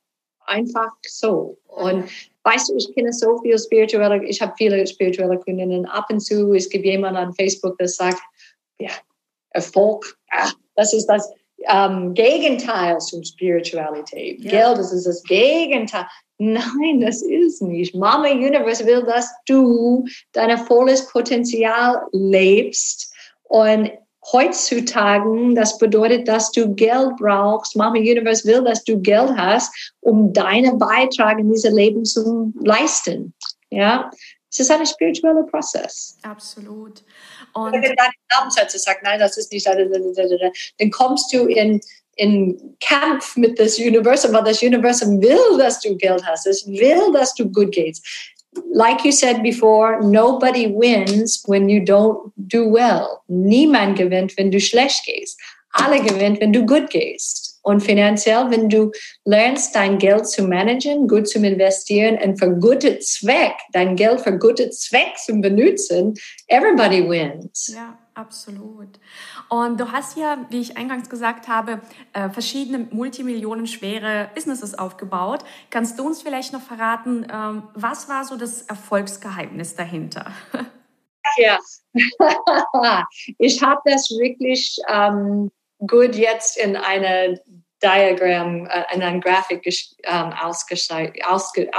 [0.46, 1.58] einfach so.
[1.68, 2.10] Und
[2.44, 5.86] weißt du, ich kenne so viele spirituelle, ich habe viele spirituelle Kundinnen.
[5.86, 8.22] Ab und zu, es gibt jemanden an Facebook, der sagt,
[8.80, 8.92] ja,
[9.52, 11.30] Erfolg, ja, das ist das
[11.68, 14.44] ähm, Gegenteil zur Spiritualität.
[14.44, 14.52] Ja.
[14.52, 16.06] Geld, das ist das Gegenteil.
[16.44, 17.94] Nein, das ist nicht.
[17.94, 23.92] Mama Universe will, dass du dein volles Potenzial lebst und
[24.32, 27.76] heutzutage, das bedeutet, dass du Geld brauchst.
[27.76, 33.36] Mama Universe will, dass du Geld hast, um deinen Beitrag in diesem Leben zu leisten.
[33.70, 34.10] Ja,
[34.50, 36.18] es ist ein spiritueller Prozess.
[36.24, 37.04] Absolut.
[37.54, 41.80] Und wenn deine Glaubenssätze sagt, nein, das ist nicht, dann kommst du in
[42.16, 46.46] in Kampf mit das Universum, weil das Universum will, dass du Geld hast.
[46.46, 48.06] Es will, dass du gut gehst
[48.74, 53.24] like you said before, nobody wins when you don't do well.
[53.28, 55.40] Niemand gewinnt, wenn du schlecht gehst.
[55.74, 57.60] Alle gewinnt, wenn du gut gehst.
[57.64, 58.92] Und finanziell, wenn du
[59.24, 64.38] lernst, dein Geld zu managen, gut zu investieren und für gute Zweck, dein Geld für
[64.38, 66.16] gute Zweck zu benutzen,
[66.48, 67.72] everybody wins.
[67.74, 67.98] Ja.
[68.22, 69.00] Absolut.
[69.50, 71.82] Und du hast ja, wie ich eingangs gesagt habe,
[72.14, 75.44] äh, verschiedene multimillionenschwere Businesses aufgebaut.
[75.72, 80.32] Kannst du uns vielleicht noch verraten, ähm, was war so das Erfolgsgeheimnis dahinter?
[81.38, 81.58] Ja,
[83.40, 85.50] ich habe das wirklich ähm,
[85.88, 87.42] gut jetzt in eine
[87.82, 89.66] Diagramm, äh, in ein Grafik
[90.04, 91.14] ähm, ausgeschrieben.
[91.26, 91.70] Ausge,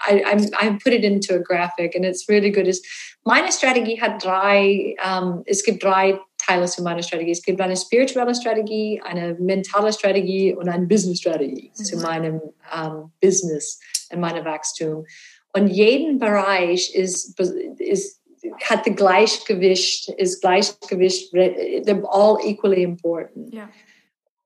[0.00, 2.66] I, I, I put it into a graphic and it's really good.
[2.66, 2.82] Is
[3.24, 7.32] meine Strategie hat drei, um, es gibt drei Teile zu meiner Strategie.
[7.32, 11.84] Es gibt eine spirituelle Strategie, eine mentale Strategie und eine Business-Strategie mhm.
[11.84, 12.40] zu meinem
[12.74, 13.80] um, Business
[14.10, 15.04] und meinem Wachstum.
[15.52, 17.38] Und jeden Bereich ist,
[17.78, 18.20] ist
[18.64, 23.52] hat the Gleichgewicht, ist Gleichgewicht, they're all equally important.
[23.52, 23.68] Ja.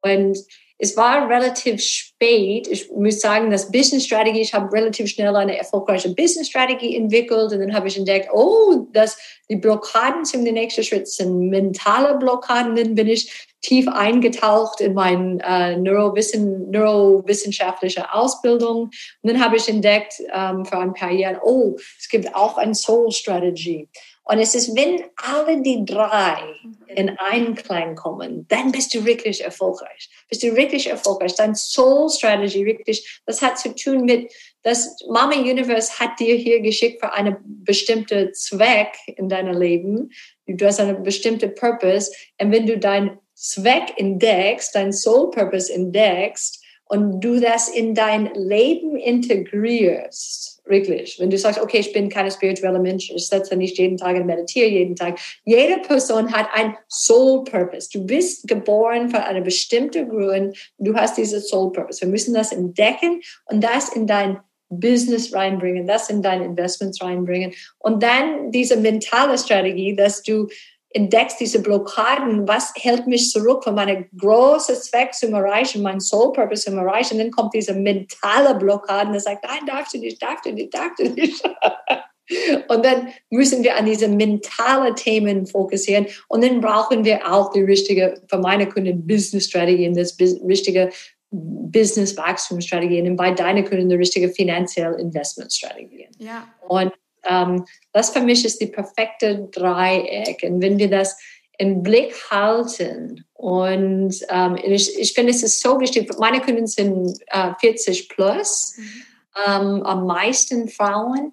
[0.03, 0.39] Und
[0.83, 2.67] es war relativ spät.
[2.67, 7.75] Ich muss sagen, das Business-Strategie, ich habe relativ schnell eine erfolgreiche Business-Strategie entwickelt und dann
[7.75, 9.19] habe ich entdeckt, oh, dass
[9.51, 12.77] die Blockaden sind der nächste Schritt sind mentale Blockaden.
[12.77, 18.85] Dann bin ich tief eingetaucht in meine äh, Neurowissen, neurowissenschaftliche Ausbildung.
[18.85, 22.75] Und dann habe ich entdeckt ähm, vor ein paar Jahren, oh, es gibt auch eine
[22.75, 23.87] Soul-Strategie.
[24.31, 26.39] Und es ist, wenn alle die drei
[26.87, 30.09] in Einklang kommen, dann bist du wirklich erfolgreich.
[30.29, 31.35] Bist du wirklich erfolgreich.
[31.35, 36.61] Dein Soul Strategy wirklich, das hat zu tun mit, das Mama Universe hat dir hier
[36.61, 40.13] geschickt für einen bestimmten Zweck in deinem Leben.
[40.47, 42.13] Du hast einen bestimmten Purpose.
[42.41, 48.33] Und wenn du deinen Zweck entdeckst, dein Soul Purpose entdeckst und du das in dein
[48.35, 51.19] Leben integrierst, Wirklich.
[51.19, 54.27] Wenn du sagst, okay, ich bin kein spiritueller Mensch, ich setze nicht jeden Tag und
[54.27, 55.19] meditiere jeden Tag.
[55.45, 57.89] Jede Person hat ein Soul Purpose.
[57.93, 60.57] Du bist geboren für eine bestimmte Grund.
[60.79, 62.01] Du hast diese Soul Purpose.
[62.01, 64.39] Wir müssen das entdecken und das in dein
[64.71, 67.53] Business reinbringen, das in deine Investments reinbringen.
[67.79, 70.47] Und dann diese mentale Strategie, dass du
[70.93, 76.33] entdeckst diese Blockaden, was hält mich zurück von meinem großen Zweck zu erreichen, mein Soul
[76.33, 77.15] Purpose zu erreichen.
[77.15, 80.75] Und dann kommt diese mentale Blockade, der sagt, nein, darfst du nicht, darfst du nicht,
[80.75, 81.43] darfst du nicht.
[82.69, 86.07] Und dann müssen wir an diese mentale Themen fokussieren.
[86.29, 90.91] Und dann brauchen wir auch die richtige, für meine Kunden, Business-Strategie das richtige
[91.33, 96.11] Business-Wachstumsstrategien und bei deinen Kunden die richtige finanzielle Investment-Strategien.
[96.19, 96.47] Ja.
[96.69, 96.93] Und
[97.25, 100.43] ähm, das für mich ist die perfekte Dreieck.
[100.43, 101.17] Und wenn wir das
[101.59, 107.21] im Blick halten und ähm, ich, ich finde, es ist so wichtig, meine Kunden sind
[107.27, 109.03] äh, 40 plus, mhm.
[109.47, 111.33] ähm, am meisten Frauen.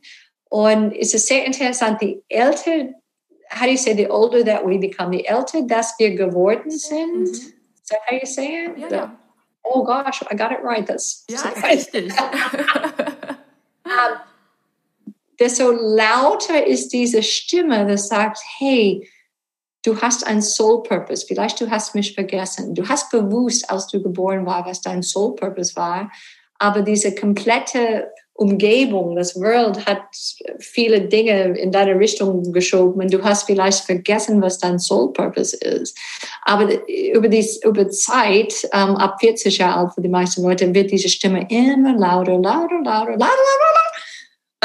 [0.50, 2.90] Und es ist sehr interessant, die älter,
[3.52, 7.20] how do you say, the older that we become, die älter, dass wir geworden sind.
[7.20, 7.32] Mhm.
[7.32, 8.78] Is that how you say it?
[8.78, 9.20] Ja, ja.
[9.64, 10.86] Oh gosh, I got it right.
[10.86, 12.14] That's ja, richtig.
[13.86, 14.20] um,
[15.40, 19.08] desto lauter ist diese Stimme, das sagt, hey,
[19.84, 21.26] du hast einen Soul Purpose.
[21.26, 22.76] Vielleicht du hast mich vergessen.
[22.76, 26.12] Du hast bewusst, als du geboren war, was dein Soul Purpose war.
[26.60, 30.04] Aber diese komplette Umgebung, das World hat
[30.60, 35.58] viele Dinge in deine Richtung geschoben und du hast vielleicht vergessen, was dein Soul Purpose
[35.58, 35.98] ist.
[36.44, 40.92] Aber über die über Zeit, ähm, ab 40 Jahre alt für die meisten Leute, wird
[40.92, 43.87] diese Stimme immer lauter, lauter, lauter, lauter, lauter, lauter.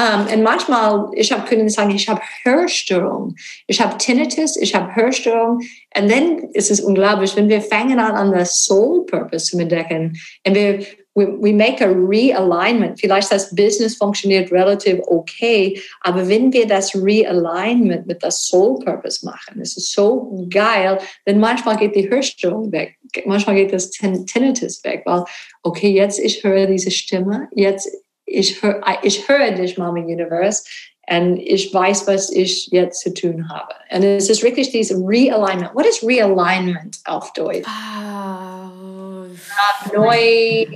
[0.00, 3.34] Um, und manchmal, ich habe können sagen, ich habe Hörstörung,
[3.66, 5.58] ich habe Tinnitus, ich habe Hörstörung.
[5.94, 10.18] Und dann ist es unglaublich, wenn wir fangen an, an das Soul Purpose zu entdecken
[10.46, 10.82] und wir
[11.14, 13.00] we, we make a realignment.
[13.00, 19.24] Vielleicht das Business funktioniert relativ okay, aber wenn wir das Realignment mit das Soul Purpose
[19.24, 24.82] machen, es ist so geil, denn manchmal geht die Hörstörung weg, manchmal geht das Tinnitus
[24.84, 25.24] weg, weil,
[25.62, 27.88] okay, jetzt ich höre diese Stimme, jetzt
[28.32, 30.64] ich höre ich hör dich, Mama Universe,
[31.10, 33.74] und ich weiß, was ich jetzt zu tun habe.
[33.90, 35.74] Und es ist wirklich dieses Realignment.
[35.74, 37.66] What is Realignment auf Deutsch?
[37.66, 38.70] Ah,
[39.92, 40.66] neu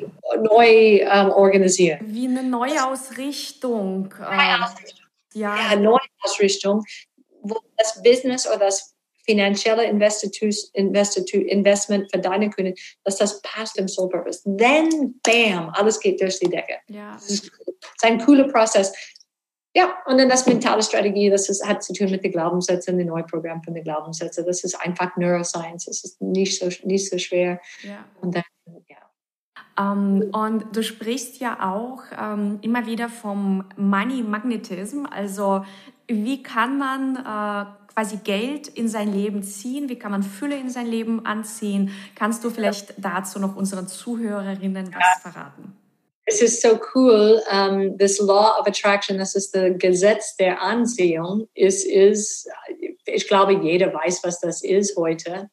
[0.43, 2.01] neu ähm, organisieren.
[2.07, 4.13] Wie eine Neuausrichtung.
[4.21, 4.65] Ähm,
[5.35, 5.57] ja.
[5.71, 6.85] ja, Neuausrichtung,
[7.43, 8.96] wo das Business oder das
[9.29, 14.43] finanzielle Investitus, Investitu, Investment für deine Kunden, dass das passt im Soul Purpose.
[14.57, 16.79] Then, bam, alles geht durch die Decke.
[16.89, 17.13] Ja.
[17.13, 17.51] Das ist
[18.03, 18.93] ein cooler Prozess.
[19.75, 23.09] Ja, und dann das mentale Strategie, das ist, hat zu tun mit den Glaubenssätzen, dem
[23.09, 24.47] Neuprogramm von den Glaubenssätzen.
[24.47, 27.61] Das ist einfach Neuroscience, das ist nicht so, nicht so schwer.
[27.83, 28.07] Ja.
[28.23, 28.45] Und dann,
[28.89, 28.97] ja.
[29.79, 35.05] Um, ähm, und du sprichst ja auch um, ähm, immer wieder vom Money Magnetism.
[35.11, 35.63] Also
[36.09, 39.89] wie kann man uh, quasi Geld in sein Leben ziehen?
[39.89, 41.93] Wie kann man Fülle in sein Leben anziehen?
[42.15, 45.75] Kannst du vielleicht dazu noch unseren Zuhörerinnen was verraten?
[46.27, 51.49] Es ist so cool, um, this Law of Attraction, das ist das Gesetz der Anziehung,
[51.55, 52.51] ist, ist,
[53.07, 55.49] ich glaube, jeder weiß, was das ist heute.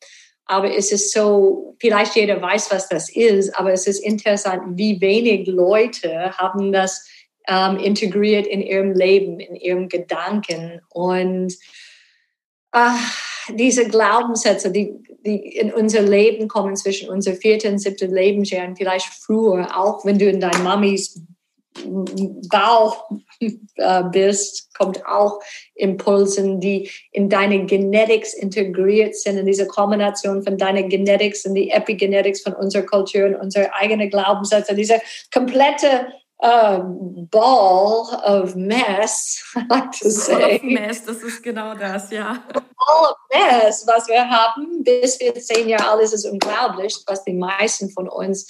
[0.46, 5.00] Aber es ist so, vielleicht jeder weiß, was das ist, aber es ist interessant, wie
[5.00, 7.08] wenig Leute haben das
[7.48, 10.82] ähm, integriert in ihrem Leben, in ihrem Gedanken.
[10.90, 11.56] Und
[12.74, 14.94] ach, diese Glaubenssätze, die,
[15.26, 20.04] die in unser Leben kommen zwischen unser vierten und siebten Lebensjahr und vielleicht früher, auch
[20.06, 21.22] wenn du in dein Mamis
[22.50, 23.10] Bauch
[23.40, 25.40] äh, bist, kommt auch
[25.76, 31.72] Impulsen, die in deine Genetics integriert sind, in diese Kombination von deiner Genetics und die
[31.72, 35.02] Epigenetics von unserer Kultur und unserer eigenen Glaubenssätze, diese
[35.34, 36.08] komplette
[36.44, 40.34] um, ball of mess, I like to say.
[40.34, 42.44] Ball of mess, das ist genau das, ja.
[42.54, 47.24] Ball of mess, was wir haben, bis wir zehn Jahre alt ist, ist unglaublich, was
[47.24, 48.46] die meisten von uns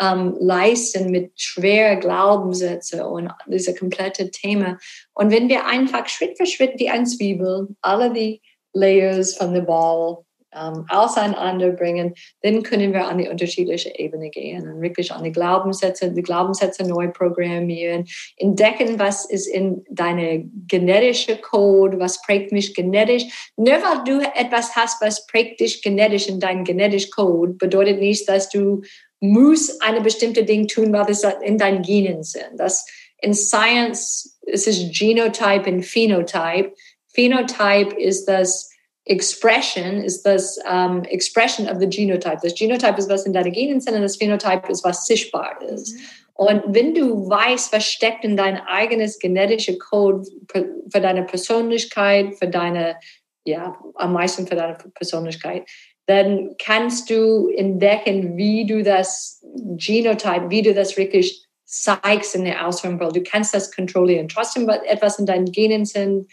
[0.00, 4.78] um, leisten mit schweren Glaubenssätzen und diese komplette Thema.
[5.14, 9.62] Und wenn wir einfach Schritt für Schritt wie ein Zwiebel alle die Layers von der
[9.62, 10.18] Ball
[10.54, 16.10] ähm, auseinanderbringen, dann können wir an die unterschiedliche Ebene gehen und wirklich an die Glaubenssätze,
[16.10, 18.06] die Glaubenssätze neu programmieren,
[18.36, 23.52] entdecken, was ist in deine genetische Code, was prägt mich genetisch.
[23.56, 28.28] Nur weil du etwas hast, was prägt dich genetisch in deinem genetischen Code, bedeutet nicht,
[28.28, 28.82] dass du
[29.20, 32.52] musst eine bestimmte Ding tun, weil es in deinen Genen sind.
[32.56, 32.86] Das
[33.20, 36.72] in Science es ist Genotype und Phenotype.
[37.14, 38.70] Phenotype ist das
[39.08, 42.38] Expression ist das um, Expression of the Genotype.
[42.42, 45.94] Das Genotype ist, was in deinen Genen sind und das Phenotype ist, was sichtbar ist.
[45.94, 46.00] Mhm.
[46.34, 52.46] Und wenn du weißt, was steckt in dein eigenes genetischer Code für deine Persönlichkeit, für
[52.46, 52.96] deine,
[53.44, 55.68] ja, am meisten für deine Persönlichkeit,
[56.06, 62.66] dann kannst du entdecken, wie du das Genotype, wie du das wirklich zeigst in der
[62.66, 63.16] Außenwelt.
[63.16, 64.28] Du kannst das kontrollieren.
[64.28, 66.30] Trotzdem, etwas in deinen Genen sind,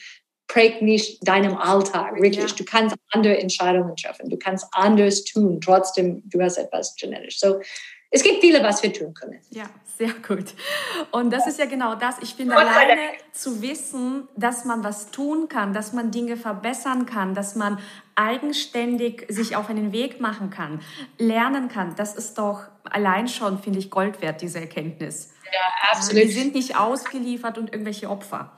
[0.48, 2.52] prägt nicht deinem Alltag, wirklich.
[2.52, 2.56] Ja.
[2.56, 7.40] Du kannst andere Entscheidungen treffen, du kannst anders tun, trotzdem du hast etwas genetisch.
[7.40, 7.60] So,
[8.12, 9.42] es gibt viele, was wir tun können.
[9.50, 9.66] Ja,
[9.98, 10.54] sehr gut.
[11.12, 12.16] Und das ist ja genau das.
[12.22, 17.34] Ich finde alleine zu wissen, dass man was tun kann, dass man Dinge verbessern kann,
[17.34, 17.80] dass man
[18.16, 20.80] eigenständig sich auf einen Weg machen kann,
[21.18, 25.34] lernen kann, das ist doch allein schon, finde ich, Gold wert, diese Erkenntnis.
[25.52, 26.24] Ja, absolut.
[26.24, 28.55] Wir sind nicht ausgeliefert und irgendwelche Opfer.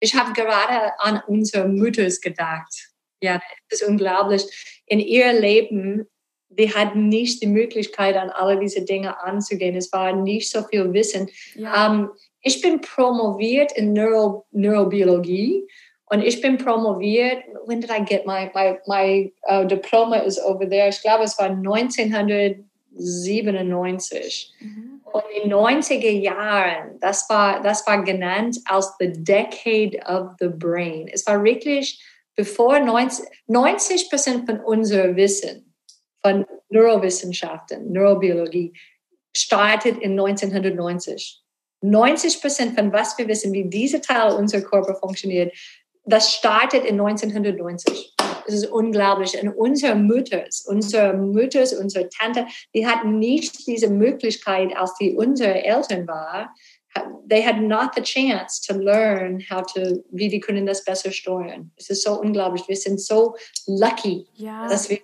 [0.00, 2.90] Ich habe gerade an unsere Mütter gedacht.
[3.20, 4.42] Ja, das ist unglaublich.
[4.86, 6.06] In ihr Leben,
[6.48, 9.76] die hatten nicht die Möglichkeit, an alle diese Dinge anzugehen.
[9.76, 11.28] Es war nicht so viel Wissen.
[11.54, 11.86] Ja.
[11.86, 12.10] Um, ähm,
[12.46, 15.66] ich bin promoviert in Neuro Neurobiologie
[16.10, 17.42] und ich bin promoviert.
[17.64, 20.90] When did I get my my my uh, diploma is over there?
[20.90, 22.58] Ich glaube, es war 1900
[22.96, 24.52] 97.
[24.60, 24.93] Mhm.
[25.14, 30.48] Und in den 90er Jahren, das war, das war genannt als the Decade of the
[30.48, 31.06] Brain.
[31.06, 32.04] Es war wirklich,
[32.34, 35.72] bevor 90, 90 Prozent von unserem Wissen,
[36.20, 38.72] von Neurowissenschaften, Neurobiologie,
[39.36, 41.40] startet in 1990.
[41.82, 45.54] 90 Prozent von was wir wissen, wie dieser Teil unserer Körper funktioniert,
[46.04, 48.13] das startet in 1990.
[48.46, 49.40] Das ist unglaublich.
[49.42, 55.62] Und unsere Mütters, unsere Mütters, unsere Tante, die hatten nicht diese Möglichkeit, als die unsere
[55.62, 56.48] Eltern waren.
[57.28, 61.72] They had not the chance to learn how to, wie die können das besser steuern.
[61.76, 62.68] Es ist so unglaublich.
[62.68, 63.34] Wir sind so
[63.66, 64.68] lucky, ja.
[64.68, 64.98] dass wir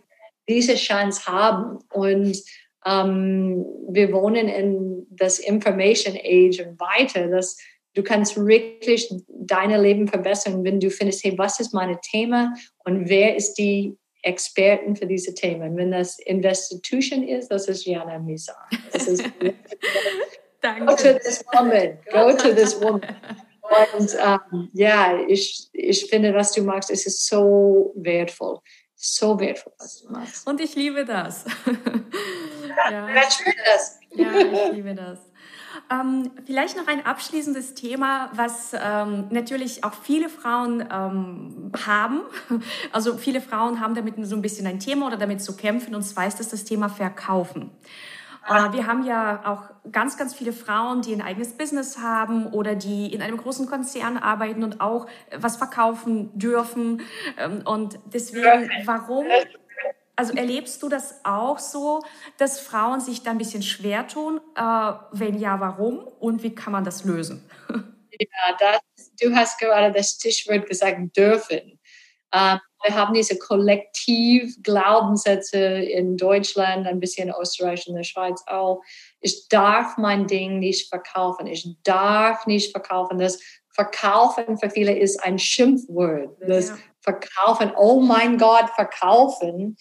[0.49, 1.79] diese Chance haben.
[1.93, 2.41] Und
[2.87, 7.57] ähm, wir wohnen in das Information Age und weiter, dass
[7.95, 13.09] du kannst wirklich dein Leben verbessern, wenn du findest, hey, was ist mein Thema und
[13.09, 15.77] wer ist die Experten für diese Themen.
[15.77, 18.55] Wenn das Institution ist, das ist Jana Misa.
[20.61, 20.85] Danke.
[20.85, 21.99] Go to this woman.
[22.13, 23.01] Go to this woman.
[23.97, 28.59] Und ähm, ja, ich, ich finde, was du machst, es ist so wertvoll.
[28.97, 30.47] So wertvoll, was du machst.
[30.47, 31.45] Und ich liebe das.
[32.91, 33.99] ja, das.
[34.11, 35.21] Ja, ich liebe das.
[35.91, 42.21] Ähm, vielleicht noch ein abschließendes Thema, was ähm, natürlich auch viele Frauen ähm, haben.
[42.93, 46.03] Also viele Frauen haben damit so ein bisschen ein Thema oder damit zu kämpfen, und
[46.03, 47.71] zwar ist das das Thema Verkaufen.
[48.49, 52.75] Äh, wir haben ja auch ganz, ganz viele Frauen, die ein eigenes Business haben oder
[52.75, 55.07] die in einem großen Konzern arbeiten und auch
[55.37, 57.03] was verkaufen dürfen.
[57.39, 59.27] Ähm, und deswegen, warum
[60.21, 62.03] also erlebst du das auch so,
[62.37, 64.39] dass Frauen sich da ein bisschen schwer tun?
[64.55, 66.01] Äh, wenn ja, warum?
[66.01, 67.49] Und wie kann man das lösen?
[68.23, 68.81] Ja, das,
[69.19, 71.81] du hast gerade das Stichwort gesagt, dürfen.
[72.33, 78.83] Äh, wir haben diese Kollektiv-Glaubenssätze in Deutschland, ein bisschen in Österreich und der Schweiz auch.
[79.23, 81.47] Ich darf mein Ding nicht verkaufen.
[81.47, 83.19] Ich darf nicht verkaufen.
[83.19, 83.41] Das
[83.71, 86.37] Verkaufen für viele ist ein Schimpfwort.
[86.47, 86.77] Das ja.
[87.03, 89.77] Verkaufen, oh mein Gott, verkaufen.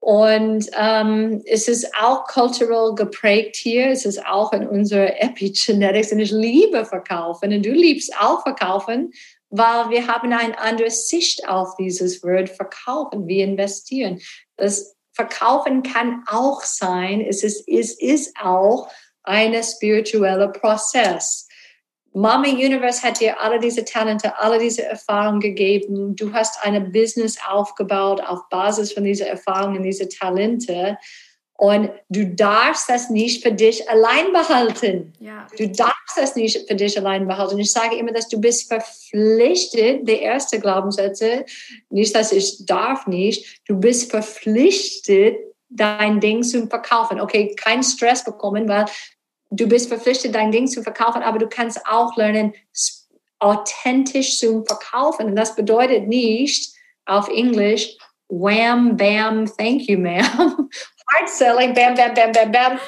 [0.00, 3.88] Und ähm, es ist auch cultural geprägt hier.
[3.88, 6.12] Es ist auch in unserer Epigenetics.
[6.12, 7.52] Und ich liebe Verkaufen.
[7.52, 9.12] Und du liebst auch Verkaufen,
[9.50, 13.26] weil wir haben eine andere Sicht auf dieses Wort Verkaufen.
[13.26, 14.20] Wir investieren.
[14.56, 18.88] Das Verkaufen kann auch sein, es ist, es ist auch
[19.22, 21.46] ein spiritueller Prozess.
[22.12, 26.16] Mama Universe hat dir alle diese Talente, alle diese Erfahrungen gegeben.
[26.16, 30.98] Du hast ein Business aufgebaut auf Basis von dieser Erfahrungen, diese Talente.
[31.60, 35.12] Und du darfst das nicht für dich allein behalten.
[35.20, 35.46] Ja.
[35.58, 37.58] Du darfst das nicht für dich allein behalten.
[37.58, 41.44] Ich sage immer, dass du bist verpflichtet, der erste Glaubenssätze,
[41.90, 45.36] nicht, dass ich darf nicht, du bist verpflichtet,
[45.68, 47.20] dein Ding zu verkaufen.
[47.20, 48.86] Okay, kein Stress bekommen, weil
[49.50, 52.54] du bist verpflichtet, dein Ding zu verkaufen, aber du kannst auch lernen,
[53.40, 55.26] authentisch zu verkaufen.
[55.26, 56.72] Und das bedeutet nicht
[57.06, 57.96] auf Englisch,
[58.28, 60.68] wham, bam, thank you, ma'am.
[61.12, 62.80] Hard selling, bam, bam, bam, bam, bam.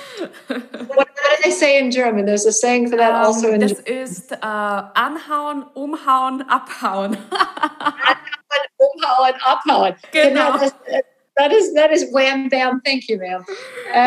[0.94, 2.24] what, do they say in German?
[2.24, 7.16] There's a saying for that um, also in Das ist uh, anhauen, umhauen, abhauen.
[7.32, 9.96] anhauen, umhauen, abhauen.
[10.12, 10.52] Genau.
[10.52, 10.74] genau das,
[11.36, 13.44] that, is, that is wham, bam, thank you, ma'am.
[13.92, 14.06] Uh,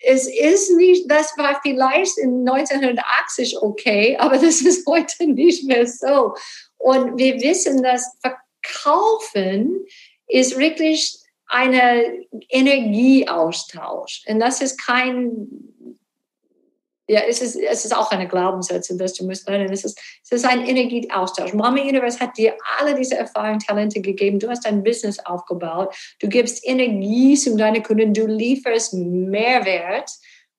[0.00, 5.86] es ist nicht, das war vielleicht in 1980 okay, aber das ist heute nicht mehr
[5.86, 6.34] so.
[6.76, 9.84] Und wir wissen, dass Verkaufen
[10.26, 14.24] ist wirklich eine Energieaustausch.
[14.28, 15.48] Und das ist kein
[17.08, 19.72] ja, es ist, es ist auch eine Glaubenssätze, dass du musst lernen.
[19.72, 21.54] Es ist, es ist ein Energieaustausch.
[21.54, 24.38] Mama Universe hat dir alle diese Erfahrungen, Talente gegeben.
[24.38, 25.94] Du hast ein Business aufgebaut.
[26.20, 28.12] Du gibst Energie zu deinen Kunden.
[28.12, 30.10] Du lieferst Mehrwert.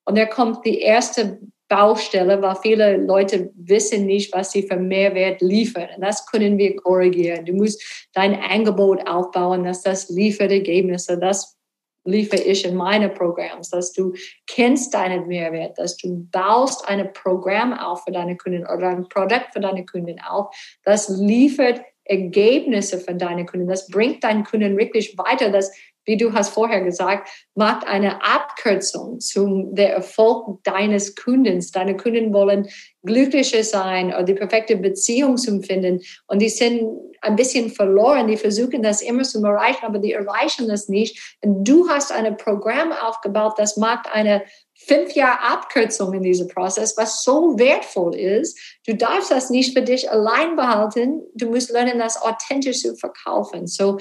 [0.04, 1.38] Und da kommt die erste
[1.68, 5.88] Baustelle, weil viele Leute wissen nicht, was sie für Mehrwert liefern.
[5.94, 7.44] Und das können wir korrigieren.
[7.44, 7.80] Du musst
[8.12, 11.16] dein Angebot aufbauen, dass das liefert Ergebnisse.
[11.16, 11.59] Das
[12.04, 14.14] liefere ich in meine Programms, dass du
[14.46, 19.52] kennst deinen Mehrwert, dass du baust ein Programm auf für deine Kunden oder ein Produkt
[19.52, 25.16] für deine Kunden auf, das liefert Ergebnisse für deine Kunden, das bringt deinen Kunden wirklich
[25.16, 25.70] weiter, das
[26.04, 31.70] wie du hast vorher gesagt, macht eine Abkürzung zum der Erfolg deines Kundens.
[31.70, 32.68] Deine Kunden wollen
[33.04, 36.86] glücklicher sein oder die perfekte Beziehung zu finden und die sind
[37.22, 38.28] ein bisschen verloren.
[38.28, 41.36] Die versuchen das immer zu erreichen, aber die erreichen das nicht.
[41.42, 44.42] Und du hast ein Programm aufgebaut, das macht eine
[44.86, 48.58] fünf Jahre Abkürzung in diesem Prozess, was so wertvoll ist.
[48.86, 51.22] Du darfst das nicht für dich allein behalten.
[51.34, 53.66] Du musst lernen, das authentisch zu verkaufen.
[53.66, 53.98] So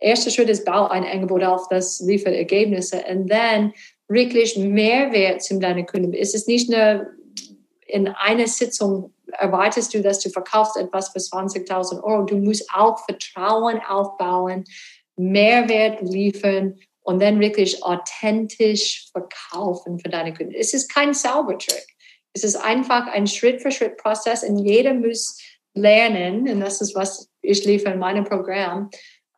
[0.00, 3.04] erster Schritt ist, bau ein Angebot auf, das liefert Ergebnisse.
[3.08, 3.72] Und dann
[4.08, 6.12] wirklich Mehrwert zu deinen Kunden.
[6.14, 7.10] Es ist nicht eine,
[7.86, 12.22] in einer Sitzung erwartest du, dass du verkaufst etwas für 20.000 Euro.
[12.22, 14.64] Du musst auch Vertrauen aufbauen,
[15.16, 20.54] Mehrwert liefern und dann wirklich authentisch verkaufen für deine Kunden.
[20.54, 21.86] Es ist kein Zaubertrick.
[22.32, 25.38] Es ist einfach ein Schritt-für-Schritt-Prozess und jeder muss
[25.74, 28.90] lernen, und das ist, was ich liefere in meinem Programm,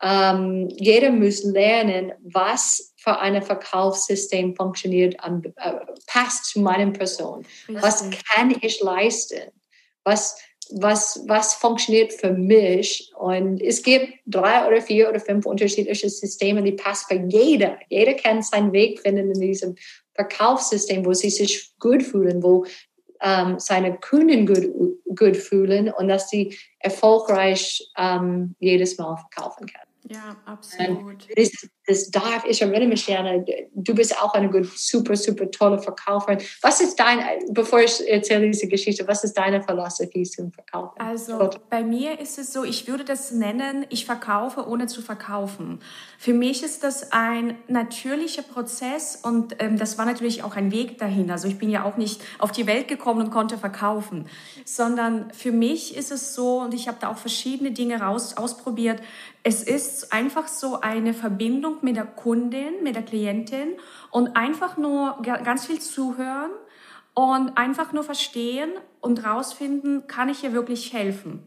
[0.03, 5.72] ähm, jeder muss lernen, was für ein Verkaufssystem funktioniert, äh,
[6.07, 7.46] passt zu meiner Person.
[7.68, 9.53] Was kann ich leisten?
[10.03, 10.36] Was,
[10.72, 13.12] was, was funktioniert für mich?
[13.16, 17.78] Und es gibt drei oder vier oder fünf unterschiedliche Systeme, die passen für jeder.
[17.88, 19.76] Jeder kann seinen Weg finden in diesem
[20.14, 22.66] Verkaufssystem, wo sie sich gut fühlen, wo
[23.22, 24.68] ähm, seine Kunden gut,
[25.16, 29.91] gut fühlen und dass sie erfolgreich ähm, jedes Mal verkaufen können.
[30.05, 31.28] Ja, absolut.
[31.36, 31.50] Das,
[31.87, 36.39] das, darf, ich erinnere mich gerne, du bist auch eine super, super tolle Verkäuferin.
[36.61, 37.20] Was ist dein,
[37.51, 41.01] bevor ich erzähle diese Geschichte, was ist deine Philosophie zum Verkaufen?
[41.01, 45.80] Also bei mir ist es so, ich würde das nennen, ich verkaufe ohne zu verkaufen.
[46.18, 50.99] Für mich ist das ein natürlicher Prozess und ähm, das war natürlich auch ein Weg
[50.99, 51.30] dahin.
[51.33, 54.26] Also ich bin ja auch nicht auf die Welt gekommen und konnte verkaufen,
[54.64, 59.01] sondern für mich ist es so, und ich habe da auch verschiedene Dinge raus, ausprobiert,
[59.45, 63.77] es ist einfach so eine Verbindung mit der Kundin, mit der Klientin
[64.11, 66.51] und einfach nur ganz viel zuhören
[67.14, 68.70] und einfach nur verstehen
[69.01, 71.43] und rausfinden, kann ich ihr wirklich helfen?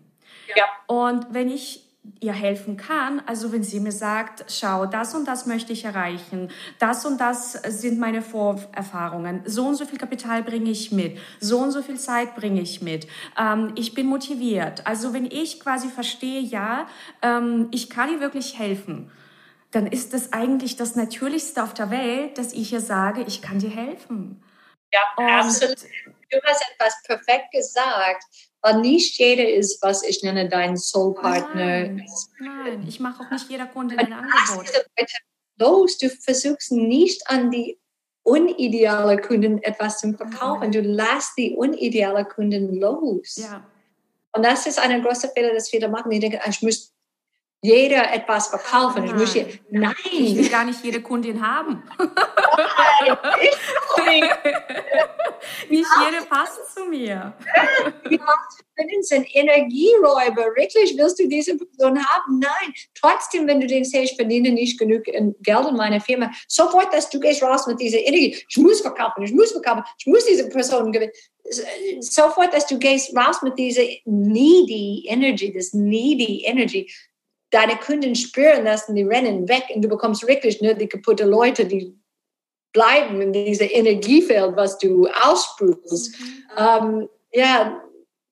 [0.56, 0.66] Ja.
[0.88, 1.86] Und wenn ich
[2.20, 3.22] ihr helfen kann.
[3.26, 6.50] Also wenn sie mir sagt, schau, das und das möchte ich erreichen,
[6.80, 11.60] das und das sind meine Vorerfahrungen, so und so viel Kapital bringe ich mit, so
[11.60, 13.08] und so viel Zeit bringe ich mit,
[13.40, 14.86] ähm, ich bin motiviert.
[14.86, 16.88] Also wenn ich quasi verstehe, ja,
[17.22, 19.12] ähm, ich kann ihr wirklich helfen,
[19.76, 23.60] dann ist das eigentlich das Natürlichste auf der Welt, dass ich ihr sage, ich kann
[23.60, 24.44] dir helfen.
[24.94, 25.78] Ja, und absolut.
[26.32, 28.24] Du hast etwas perfekt gesagt
[28.66, 31.88] weil nicht jeder ist, was ich nenne, dein Soulpartner.
[31.88, 32.06] Nein,
[32.40, 34.72] nein, ich mache auch nicht jeder Kunde ein Angebot.
[35.58, 37.80] Los, du versuchst nicht an die
[38.24, 40.72] unideale Kunden etwas zu verkaufen.
[40.72, 43.36] Du lässt die unideale Kunden los.
[43.36, 43.64] Ja.
[44.32, 46.10] Und das ist ein großer Fehler, das viele machen.
[46.10, 46.95] Die denken, ich muss
[47.66, 49.06] jeder etwas verkaufen.
[49.06, 49.22] Nein.
[49.22, 49.94] Ich, hier, nein.
[50.12, 51.84] ich will gar nicht jede Kundin haben.
[51.98, 53.56] Nein, ich
[55.70, 55.88] nicht.
[56.06, 57.34] jede passt zu mir.
[58.78, 60.56] Kunden sind Energieräuber.
[60.56, 62.40] Wirklich, willst du diese Person haben?
[62.40, 62.74] Nein.
[62.94, 67.10] Trotzdem, wenn du denkst, hey, ich verdiene nicht genug Geld in meiner Firma, sofort, dass
[67.10, 68.38] du gehst raus mit dieser Energie.
[68.48, 71.12] Ich muss verkaufen, ich muss verkaufen, ich muss diese Person gewinnen.
[72.00, 76.90] Sofort, dass du gehst raus mit dieser needy Energy, das needy Energy
[77.56, 81.24] deine Kunden spüren das und die rennen weg und du bekommst wirklich nur die kaputte
[81.24, 81.98] Leute, die
[82.74, 86.20] bleiben in diesem Energiefeld, was du aussprühst.
[86.20, 86.44] Mhm.
[86.58, 87.82] Ähm, ja,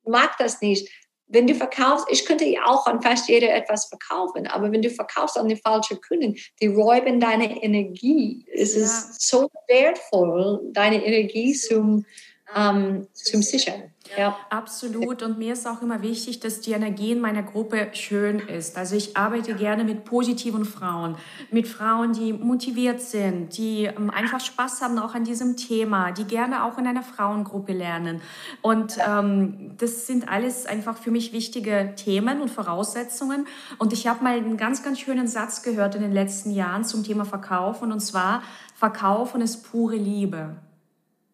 [0.05, 0.89] mag das nicht.
[1.27, 4.89] Wenn du verkaufst, ich könnte ja auch an fast jeder etwas verkaufen, aber wenn du
[4.89, 8.45] verkaufst an die falschen Kunden, die räuben deine Energie.
[8.53, 8.83] Es ja.
[8.83, 12.05] ist so wertvoll, deine Energie zum,
[12.55, 13.83] ähm, zum Sichern.
[14.17, 14.37] Ja.
[14.49, 15.23] Absolut.
[15.23, 18.77] Und mir ist auch immer wichtig, dass die Energie in meiner Gruppe schön ist.
[18.77, 21.15] Also ich arbeite gerne mit positiven Frauen,
[21.51, 26.25] mit Frauen, die motiviert sind, die ähm, einfach Spaß haben auch an diesem Thema, die
[26.25, 28.21] gerne auch in einer Frauengruppe lernen.
[28.61, 33.47] Und ähm, das sind alles einfach für mich wichtige Themen und Voraussetzungen.
[33.79, 37.03] Und ich habe mal einen ganz, ganz schönen Satz gehört in den letzten Jahren zum
[37.03, 37.91] Thema Verkaufen.
[37.91, 38.43] Und zwar,
[38.75, 40.57] Verkaufen ist pure Liebe.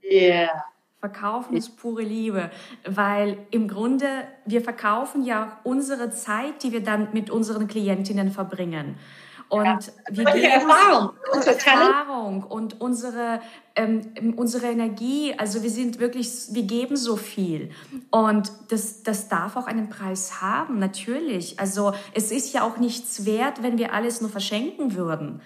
[0.03, 0.68] Yeah.
[1.00, 2.52] Verkaufen ist pure Liebe,
[2.86, 4.06] weil im Grunde
[4.45, 8.97] wir verkaufen ja unsere Zeit, die wir dann mit unseren Klientinnen verbringen.
[9.50, 9.82] Und ja.
[10.12, 13.41] wir geben Erfahrung, unsere Erfahrung und unsere,
[13.76, 15.34] ähm, unsere Energie.
[15.38, 17.72] Also wir sind wirklich, wir geben so viel.
[18.12, 21.60] Und das, das darf auch einen Preis haben, natürlich.
[21.60, 25.41] Also es ist ja auch nichts wert, wenn wir alles nur verschenken würden.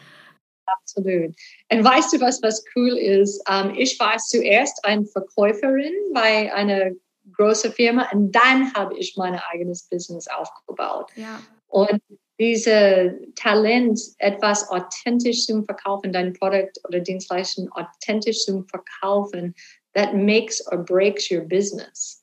[0.65, 1.35] Absolut.
[1.71, 3.41] Und weißt du was, was cool ist?
[3.49, 6.91] Um, ähm, ich war zuerst eine Verkäuferin bei einer
[7.35, 11.11] großen Firma und dann habe ich mein eigenes Business aufgebaut.
[11.15, 11.41] Ja.
[11.67, 12.01] Und
[12.39, 19.55] diese Talent, etwas authentisch zu verkaufen, dein Produkt oder Dienstleistung authentisch zu verkaufen,
[19.93, 22.21] that makes or breaks your business.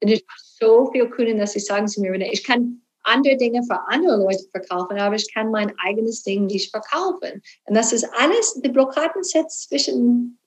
[0.00, 3.62] Und ich habe so viele Kunden, dass sie sagen zu mir, ich kann andere Dinge
[3.62, 7.42] für andere Leute verkaufen, aber ich kann mein eigenes Ding nicht verkaufen.
[7.64, 10.38] Und das ist alles, die Blockaden sitzt zwischen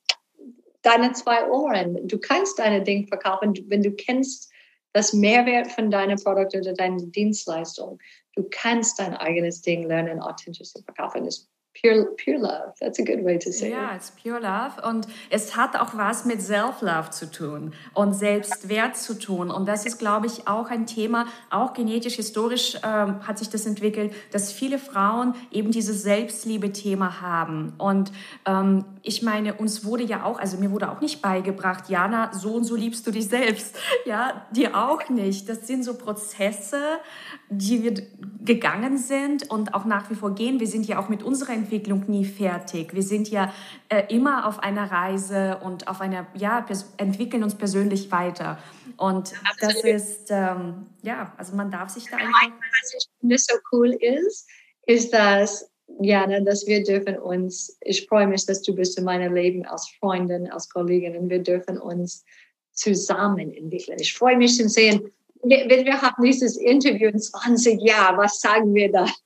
[0.82, 2.08] deinen zwei Ohren.
[2.08, 4.52] Du kannst deine Dinge verkaufen, wenn du kennst
[4.94, 8.00] das Mehrwert von deinem Produkt oder deiner Dienstleistung.
[8.36, 11.26] Du kannst dein eigenes Ding lernen, authentisch zu verkaufen.
[11.26, 11.48] Das
[11.82, 12.74] Pure, pure love.
[12.80, 13.98] That's a good way to say ja, it.
[13.98, 14.82] it's pure love.
[14.88, 19.52] Und es hat auch was mit Self-Love zu tun und Selbstwert zu tun.
[19.52, 23.66] Und das ist, glaube ich, auch ein Thema, auch genetisch, historisch ähm, hat sich das
[23.66, 27.74] entwickelt, dass viele Frauen eben dieses Selbstliebe-Thema haben.
[27.78, 28.12] Und
[28.46, 32.54] ähm, ich meine, uns wurde ja auch, also mir wurde auch nicht beigebracht, Jana, so
[32.56, 33.76] und so liebst du dich selbst.
[34.06, 35.50] Ja, dir auch nicht.
[35.50, 36.80] Das sind so Prozesse,
[37.50, 37.94] die wir
[38.44, 40.60] gegangen sind und auch nach wie vor gehen.
[40.60, 42.94] Wir sind ja auch mit unserer Entwicklung nie fertig.
[42.94, 43.54] Wir sind ja
[43.90, 46.66] äh, immer auf einer Reise und auf einer, ja,
[46.96, 48.58] entwickeln uns persönlich weiter.
[48.96, 52.32] Und das ist, ähm, ja, also man darf sich da einfach.
[52.32, 54.48] Was ich finde so cool ist,
[54.86, 59.36] ist, dass Jana, dass wir dürfen uns, ich freue mich, dass du bist in meinem
[59.36, 62.24] Leben als Freundin, als Kollegin und wir dürfen uns
[62.72, 63.98] zusammen entwickeln.
[64.00, 65.12] Ich freue mich zu sehen,
[65.44, 69.06] wir, wir haben dieses Interview in 20 Jahren, was sagen wir da?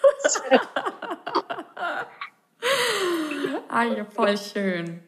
[3.71, 5.01] ah, ja, voll schön.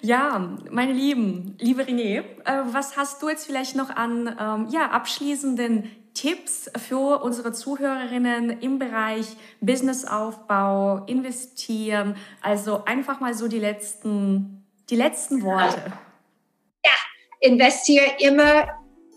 [0.00, 2.24] Ja, meine Lieben, liebe René, äh,
[2.72, 8.78] was hast du jetzt vielleicht noch an ähm, ja, abschließenden Tipps für unsere Zuhörerinnen im
[8.78, 12.16] Bereich Businessaufbau, investieren?
[12.42, 15.92] Also einfach mal so die letzten, die letzten Worte.
[16.84, 16.92] Ja,
[17.40, 18.68] investiere immer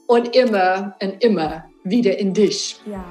[0.07, 2.79] und immer und immer wieder in dich.
[2.85, 3.03] Ja.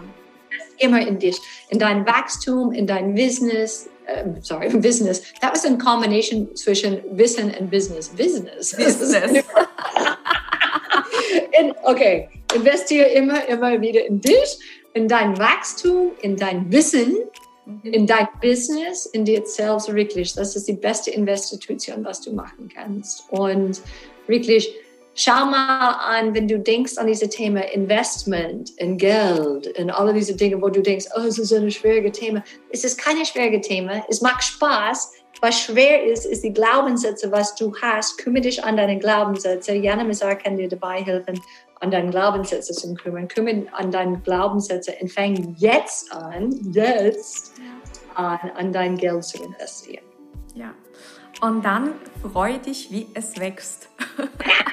[0.79, 3.89] Immer in dich, in dein Wachstum, in dein Business.
[4.09, 5.33] Uh, sorry, Business.
[5.41, 8.09] That was a combination zwischen Wissen und Business.
[8.09, 8.75] Business.
[8.77, 9.45] Business.
[11.59, 14.59] in, okay, investiere immer, immer wieder in dich,
[14.95, 17.17] in dein Wachstum, in dein Wissen,
[17.65, 17.93] mhm.
[17.93, 20.35] in dein Business, in dir selbst wirklich.
[20.35, 23.25] Das ist die beste Investition, was du machen kannst.
[23.31, 23.81] Und
[24.27, 24.73] wirklich
[25.15, 30.35] Schau mal an, wenn du denkst an diese Thema Investment in Geld und alle diese
[30.35, 32.43] Dinge, wo du denkst, oh, es ist ein schwieriges Thema.
[32.71, 34.03] Es ist kein schwieriges Thema.
[34.09, 35.13] Es macht Spaß.
[35.43, 38.17] Was schwer ist, ist die Glaubenssätze, was du hast.
[38.19, 39.75] Kümmere dich an deine Glaubenssätze.
[39.75, 41.39] Jana Mizar kann dir dabei helfen,
[41.81, 43.29] an deine Glaubenssätze zu kümmern.
[43.29, 47.53] Kümmere an deine Glaubenssätze und fang jetzt an, jetzt
[48.15, 50.05] an, an dein Geld zu investieren.
[50.55, 50.73] Ja.
[51.43, 53.89] Und dann freu dich, wie es wächst.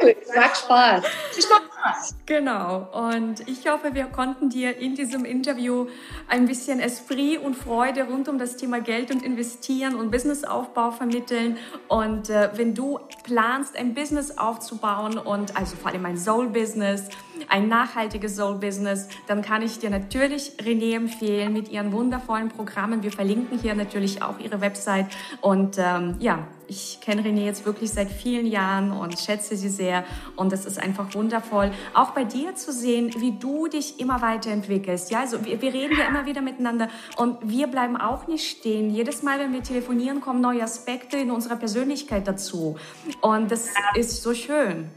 [0.00, 1.04] Gut, macht Spaß.
[1.36, 2.14] Es macht Spaß.
[2.26, 2.88] Genau.
[2.92, 5.86] Und ich hoffe, wir konnten dir in diesem Interview
[6.28, 11.58] ein bisschen Esprit und Freude rund um das Thema Geld und Investieren und Businessaufbau vermitteln.
[11.88, 17.08] Und äh, wenn du planst, ein Business aufzubauen und also vor allem ein Soul-Business,
[17.48, 23.02] ein nachhaltiges Soul-Business, dann kann ich dir natürlich René empfehlen mit ihren wundervollen Programmen.
[23.02, 25.06] Wir verlinken hier natürlich auch ihre Website.
[25.40, 30.04] Und ähm, ja, ich kenne René jetzt wirklich seit vielen Jahren und schätze sie sehr.
[30.36, 35.10] Und es ist einfach wundervoll, auch bei dir zu sehen, wie du dich immer weiterentwickelst.
[35.10, 38.90] Ja, also wir, wir reden ja immer wieder miteinander und wir bleiben auch nicht stehen.
[38.90, 42.76] Jedes Mal, wenn wir telefonieren, kommen neue Aspekte in unserer Persönlichkeit dazu.
[43.22, 44.90] Und das ist so schön.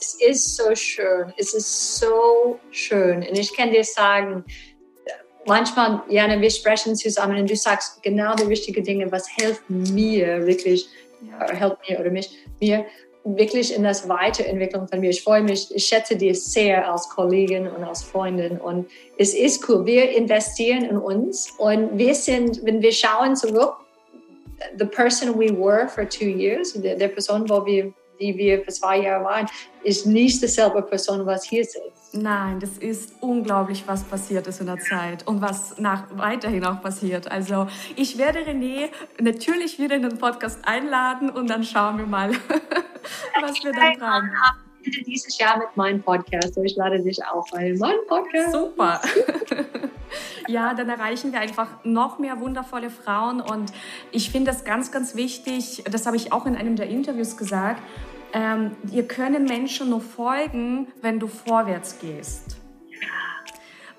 [0.00, 1.32] Es ist so schön.
[1.36, 3.18] Es ist so schön.
[3.18, 4.44] Und ich kann dir sagen,
[5.46, 10.46] manchmal, Jana, wir sprechen zusammen und du sagst genau die richtigen Dinge, was hilft mir
[10.46, 10.88] wirklich,
[11.22, 11.46] ja.
[11.46, 12.30] Äh, hilft mir oder mich,
[12.60, 12.84] mir
[13.24, 15.10] wirklich in das Weiterentwicklung von mir.
[15.10, 18.86] Ich freue mich, ich schätze dich sehr als Kollegin und als Freundin und
[19.16, 19.86] es ist cool.
[19.86, 23.76] Wir investieren in uns und wir sind, wenn wir schauen zurück,
[24.78, 28.70] the person we were for two years, der, der Person, wo wir die wir für
[28.70, 29.46] zwei Jahre waren,
[29.82, 32.14] ist nicht dieselbe Person, was hier sitzt.
[32.14, 36.80] Nein, das ist unglaublich, was passiert ist in der Zeit und was nach, weiterhin auch
[36.80, 37.30] passiert.
[37.30, 38.88] Also ich werde René
[39.20, 42.30] natürlich wieder in den Podcast einladen und dann schauen wir mal,
[43.40, 44.30] was wir dann fragen.
[45.06, 46.58] Dieses Jahr mit meinem Podcast.
[46.62, 48.52] Ich lade dich auch ein in meinen Podcast.
[48.52, 49.00] Super.
[50.48, 53.40] ja, dann erreichen wir einfach noch mehr wundervolle Frauen.
[53.40, 53.72] Und
[54.10, 55.84] ich finde das ganz, ganz wichtig.
[55.90, 57.82] Das habe ich auch in einem der Interviews gesagt
[58.34, 62.56] ähm, dir können Menschen nur folgen, wenn du vorwärts gehst.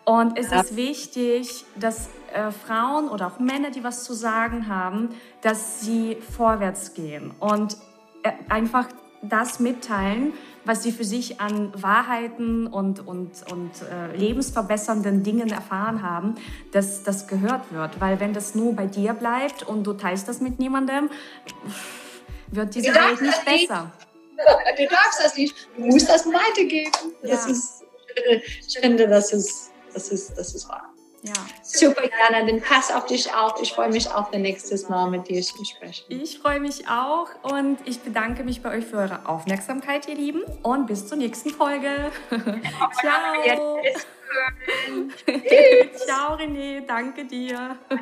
[0.03, 5.09] Und es ist wichtig, dass äh, Frauen oder auch Männer, die was zu sagen haben,
[5.41, 7.77] dass sie vorwärts gehen und
[8.21, 8.87] äh, einfach
[9.29, 10.33] das mitteilen,
[10.65, 16.35] was sie für sich an Wahrheiten und, und, und äh, lebensverbessernden Dingen erfahren haben,
[16.71, 18.01] dass das gehört wird.
[18.01, 21.09] Weil wenn das nur bei dir bleibt und du teilst das mit niemandem,
[22.47, 23.91] wird diese Welt nicht besser.
[24.77, 26.91] du darfst das nicht, du musst das weitergeben.
[27.21, 27.51] Das ja.
[27.51, 27.83] ist,
[28.67, 30.94] ich finde, das ist, das ist, das ist wahr.
[31.25, 31.33] Ja.
[31.63, 33.55] Super, Jana, dann pass auf dich auf.
[33.61, 36.05] Ich freue mich auf das nächste Mal mit dir zu sprechen.
[36.09, 40.43] Ich freue mich auch und ich bedanke mich bei euch für eure Aufmerksamkeit, ihr Lieben.
[40.61, 42.11] Und bis zur nächsten Folge.
[42.29, 43.81] Ciao.
[45.95, 46.85] Ciao, René.
[46.85, 47.77] Danke dir.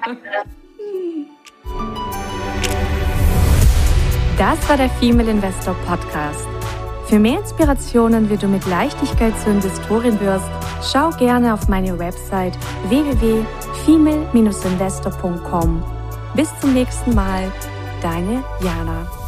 [4.35, 6.47] Das war der Female Investor Podcast.
[7.05, 10.49] Für mehr Inspirationen, wie du mit Leichtigkeit zur Investorin wirst,
[10.81, 12.57] schau gerne auf meine Website
[12.89, 15.83] www.female-investor.com.
[16.35, 17.51] Bis zum nächsten Mal,
[18.01, 19.22] deine Jana.